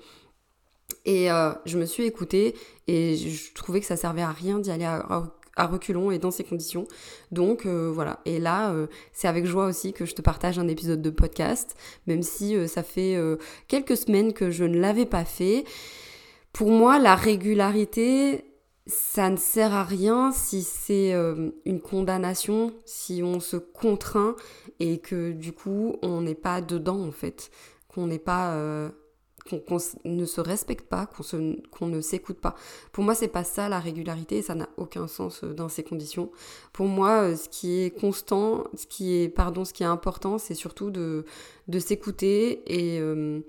et 1.07 1.31
euh, 1.31 1.53
je 1.65 1.79
me 1.79 1.87
suis 1.87 2.05
écoutée 2.05 2.57
et 2.89 3.17
je 3.17 3.55
trouvais 3.55 3.81
que 3.81 3.87
ça 3.87 3.97
servait 3.97 4.23
à 4.23 4.33
rien 4.33 4.59
d'y 4.59 4.73
aller 4.73 4.85
à, 4.85 5.31
reculons 5.67 6.11
et 6.11 6.19
dans 6.19 6.33
ces 6.33 6.45
conditions. 6.45 6.87
Donc 7.31 7.65
euh, 7.65 7.91
voilà. 7.95 8.19
Et 8.27 8.41
là, 8.41 8.73
euh, 8.73 8.89
c'est 9.13 9.29
avec 9.29 9.47
joie 9.47 9.67
aussi 9.67 9.93
que 9.93 10.05
je 10.05 10.15
te 10.15 10.21
partage 10.21 10.59
un 10.59 10.69
épisode 10.69 11.01
de 11.01 11.11
podcast, 11.11 11.77
même 12.09 12.23
si 12.23 12.69
ça 12.69 12.83
fait 12.83 13.17
quelques 13.69 13.97
semaines 13.97 14.35
que 14.35 14.51
je 14.51 14.65
ne 14.65 14.79
l'avais 14.79 15.07
pas 15.07 15.25
fait. 15.25 15.65
Pour 16.53 16.71
moi, 16.71 16.99
la 16.99 17.15
régularité, 17.15 18.45
ça 18.87 19.31
ne 19.31 19.37
sert 19.37 19.73
à 19.75 19.85
rien 19.85 20.33
si 20.33 20.63
c'est 20.63 21.13
une 21.65 21.81
condamnation, 21.81 22.75
si 22.85 23.23
on 23.23 23.39
se 23.39 23.57
contraint 23.57 24.35
et 24.81 24.99
que 24.99 25.33
du 25.33 25.53
coup 25.53 25.97
on 26.03 26.21
n'est 26.21 26.35
pas 26.35 26.61
dedans 26.61 27.01
en 27.01 27.13
fait, 27.13 27.51
qu'on 27.89 28.07
n'est 28.07 28.19
pas 28.19 28.55
qu'on 29.47 29.79
ne 30.05 30.25
se 30.25 30.41
respecte 30.41 30.89
pas, 30.89 31.07
qu'on 31.07 31.87
ne 31.87 32.01
s'écoute 32.01 32.39
pas. 32.39 32.55
Pour 32.93 33.05
moi, 33.05 33.15
c'est 33.15 33.29
pas 33.29 33.45
ça 33.45 33.69
la 33.69 33.81
régularité, 33.81 34.43
ça 34.43 34.55
n'a 34.55 34.69
aucun 34.77 35.07
sens 35.07 35.45
euh, 35.45 35.55
dans 35.55 35.69
ces 35.69 35.83
conditions. 35.83 36.31
Pour 36.73 36.87
moi, 36.87 37.23
euh, 37.23 37.37
ce 37.37 37.49
qui 37.49 37.81
est 37.81 37.91
constant, 37.91 38.65
ce 38.77 38.87
qui 38.87 39.17
est, 39.17 39.29
pardon, 39.29 39.65
ce 39.65 39.73
qui 39.73 39.83
est 39.83 39.87
important, 39.87 40.39
c'est 40.39 40.55
surtout 40.55 40.91
de, 40.91 41.25
de 41.69 41.79
s'écouter 41.79 42.63
et, 42.67 43.01
euh, 43.01 43.41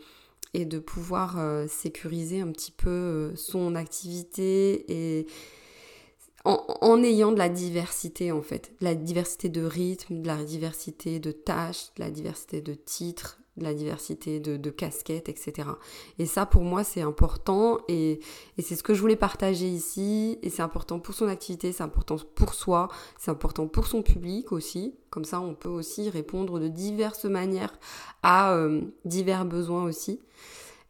et 0.54 0.66
de 0.66 0.80
pouvoir 0.80 1.38
sécuriser 1.68 2.42
un 2.42 2.52
petit 2.52 2.72
peu 2.72 3.34
son 3.36 3.76
activité 3.76 4.86
et 4.92 5.28
en, 6.46 6.64
en, 6.82 7.04
ayant 7.04 7.32
de 7.34 7.38
la 7.38 7.50
diversité 7.50 8.32
en 8.32 8.42
fait, 8.42 8.72
de 8.80 8.86
la 8.86 8.96
diversité 8.96 9.50
de 9.50 9.64
rythme, 9.64 10.22
de 10.22 10.28
la 10.28 10.44
diversité 10.44 11.20
de 11.20 11.32
tâches, 11.32 11.90
de 11.98 12.04
la 12.04 12.10
diversité 12.10 12.62
de 12.62 12.74
titres, 12.74 13.40
de 13.58 13.64
la 13.64 13.74
diversité 13.74 14.40
de, 14.40 14.70
casquettes, 14.70 15.30
etc. 15.30 15.70
Et 16.20 16.26
ça, 16.26 16.46
pour 16.46 16.64
moi, 16.64 16.84
c'est 16.84 17.02
important 17.02 17.80
et, 17.88 18.20
c'est 18.60 18.76
ce 18.76 18.84
que 18.84 18.94
je 18.94 19.02
voulais 19.02 19.16
partager 19.16 19.68
ici. 19.68 20.38
Et 20.44 20.50
c'est 20.50 20.62
important 20.62 21.00
pour 21.00 21.16
son 21.16 21.28
activité, 21.28 21.72
c'est 21.72 21.84
important 21.84 22.18
pour 22.36 22.54
soi, 22.54 22.90
c'est 23.18 23.32
important 23.32 23.68
pour 23.68 23.88
son 23.88 24.02
public 24.02 24.52
aussi. 24.52 24.96
Comme 25.10 25.26
ça, 25.26 25.42
on 25.42 25.56
peut 25.56 25.70
aussi 25.70 26.10
répondre 26.10 26.60
de 26.60 26.68
diverses 26.68 27.26
manières 27.26 27.78
à 28.24 28.54
euh, 28.54 28.82
divers 29.06 29.46
besoins 29.46 29.84
aussi. 29.84 30.20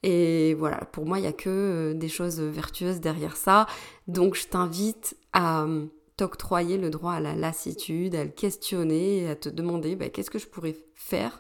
Et 0.03 0.53
voilà, 0.53 0.77
pour 0.77 1.05
moi, 1.05 1.19
il 1.19 1.21
n'y 1.21 1.27
a 1.27 1.33
que 1.33 1.49
euh, 1.49 1.93
des 1.93 2.09
choses 2.09 2.39
vertueuses 2.39 2.99
derrière 2.99 3.35
ça. 3.35 3.67
Donc, 4.07 4.35
je 4.35 4.47
t'invite 4.47 5.17
à 5.33 5.63
euh, 5.63 5.85
t'octroyer 6.17 6.77
le 6.77 6.89
droit 6.89 7.13
à 7.13 7.19
la 7.19 7.35
lassitude, 7.35 8.15
à 8.15 8.23
le 8.23 8.29
questionner, 8.29 9.29
à 9.29 9.35
te 9.35 9.49
demander 9.49 9.95
bah, 9.95 10.09
qu'est-ce 10.09 10.31
que 10.31 10.39
je 10.39 10.47
pourrais 10.47 10.75
faire 10.95 11.39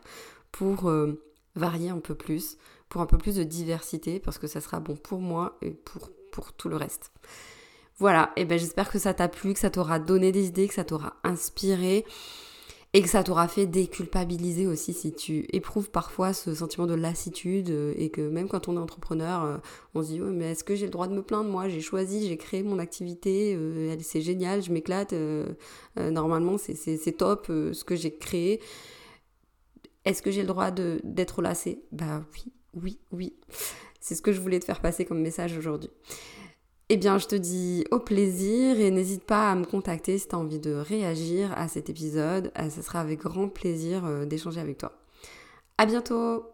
pour 0.51 0.89
euh, 0.89 1.21
varier 1.55 1.89
un 1.89 1.99
peu 1.99 2.15
plus, 2.15 2.57
pour 2.89 3.01
un 3.01 3.05
peu 3.05 3.17
plus 3.17 3.35
de 3.35 3.43
diversité, 3.43 4.19
parce 4.19 4.37
que 4.37 4.47
ça 4.47 4.61
sera 4.61 4.79
bon 4.79 4.95
pour 4.95 5.19
moi 5.19 5.57
et 5.61 5.71
pour, 5.71 6.09
tout 6.55 6.69
le 6.69 6.75
reste. 6.75 7.11
Voilà, 7.97 8.31
et 8.35 8.45
ben 8.45 8.59
j'espère 8.59 8.91
que 8.91 8.99
ça 8.99 9.15
t'a 9.15 9.27
plu, 9.27 9.53
que 9.53 9.59
ça 9.59 9.71
t'aura 9.71 9.97
donné 9.97 10.31
des 10.31 10.45
idées, 10.45 10.67
que 10.67 10.75
ça 10.75 10.83
t'aura 10.83 11.15
inspiré 11.23 12.05
et 12.93 13.01
que 13.01 13.09
ça 13.09 13.23
t'aura 13.23 13.47
fait 13.47 13.65
déculpabiliser 13.65 14.67
aussi 14.67 14.93
si 14.93 15.13
tu 15.13 15.47
éprouves 15.51 15.89
parfois 15.89 16.31
ce 16.31 16.53
sentiment 16.53 16.85
de 16.85 16.93
lassitude 16.93 17.71
euh, 17.71 17.93
et 17.97 18.09
que 18.09 18.21
même 18.21 18.47
quand 18.47 18.67
on 18.67 18.75
est 18.75 18.79
entrepreneur, 18.79 19.43
euh, 19.43 19.57
on 19.95 20.03
se 20.03 20.09
dit 20.09 20.19
mais 20.19 20.51
est-ce 20.51 20.63
que 20.63 20.75
j'ai 20.75 20.85
le 20.85 20.91
droit 20.91 21.07
de 21.07 21.15
me 21.15 21.23
plaindre 21.23 21.49
Moi? 21.49 21.69
J'ai 21.69 21.81
choisi, 21.81 22.27
j'ai 22.27 22.37
créé 22.37 22.61
mon 22.61 22.77
activité, 22.77 23.57
c'est 24.01 24.21
génial, 24.21 24.61
je 24.61 24.71
m'éclate, 24.71 25.15
normalement 25.95 26.57
c'est 26.59 27.17
top 27.17 27.47
ce 27.47 27.83
que 27.83 27.95
j'ai 27.95 28.15
créé. 28.15 28.61
Est-ce 30.07 30.21
que 30.21 30.31
j'ai 30.31 30.39
le 30.41 30.47
droit 30.47 30.71
d'être 30.71 31.41
lassée? 31.41 31.83
Bah 31.91 32.23
oui, 32.33 32.45
oui, 32.73 32.97
oui. 33.11 33.35
C'est 33.99 34.15
ce 34.15 34.21
que 34.21 34.31
je 34.31 34.39
voulais 34.39 34.57
te 34.57 34.63
faire 34.63 34.79
passer 34.79 35.03
comme 35.03 35.19
message 35.19 35.57
aujourd'hui. 35.57 35.89
Eh 36.87 36.95
bien, 36.95 37.17
je 37.17 37.27
te 37.27 37.35
dis 37.35 37.83
au 37.91 37.99
plaisir 37.99 38.79
et 38.79 38.89
n'hésite 38.89 39.25
pas 39.25 39.51
à 39.51 39.55
me 39.55 39.65
contacter 39.65 40.17
si 40.17 40.29
tu 40.29 40.33
as 40.33 40.39
envie 40.39 40.59
de 40.59 40.71
réagir 40.71 41.51
à 41.57 41.67
cet 41.67 41.89
épisode. 41.89 42.53
Euh, 42.57 42.69
ce 42.69 42.81
sera 42.81 43.01
avec 43.01 43.19
grand 43.19 43.49
plaisir 43.49 44.05
euh, 44.05 44.25
d'échanger 44.25 44.61
avec 44.61 44.77
toi. 44.77 44.93
À 45.77 45.85
bientôt 45.85 46.45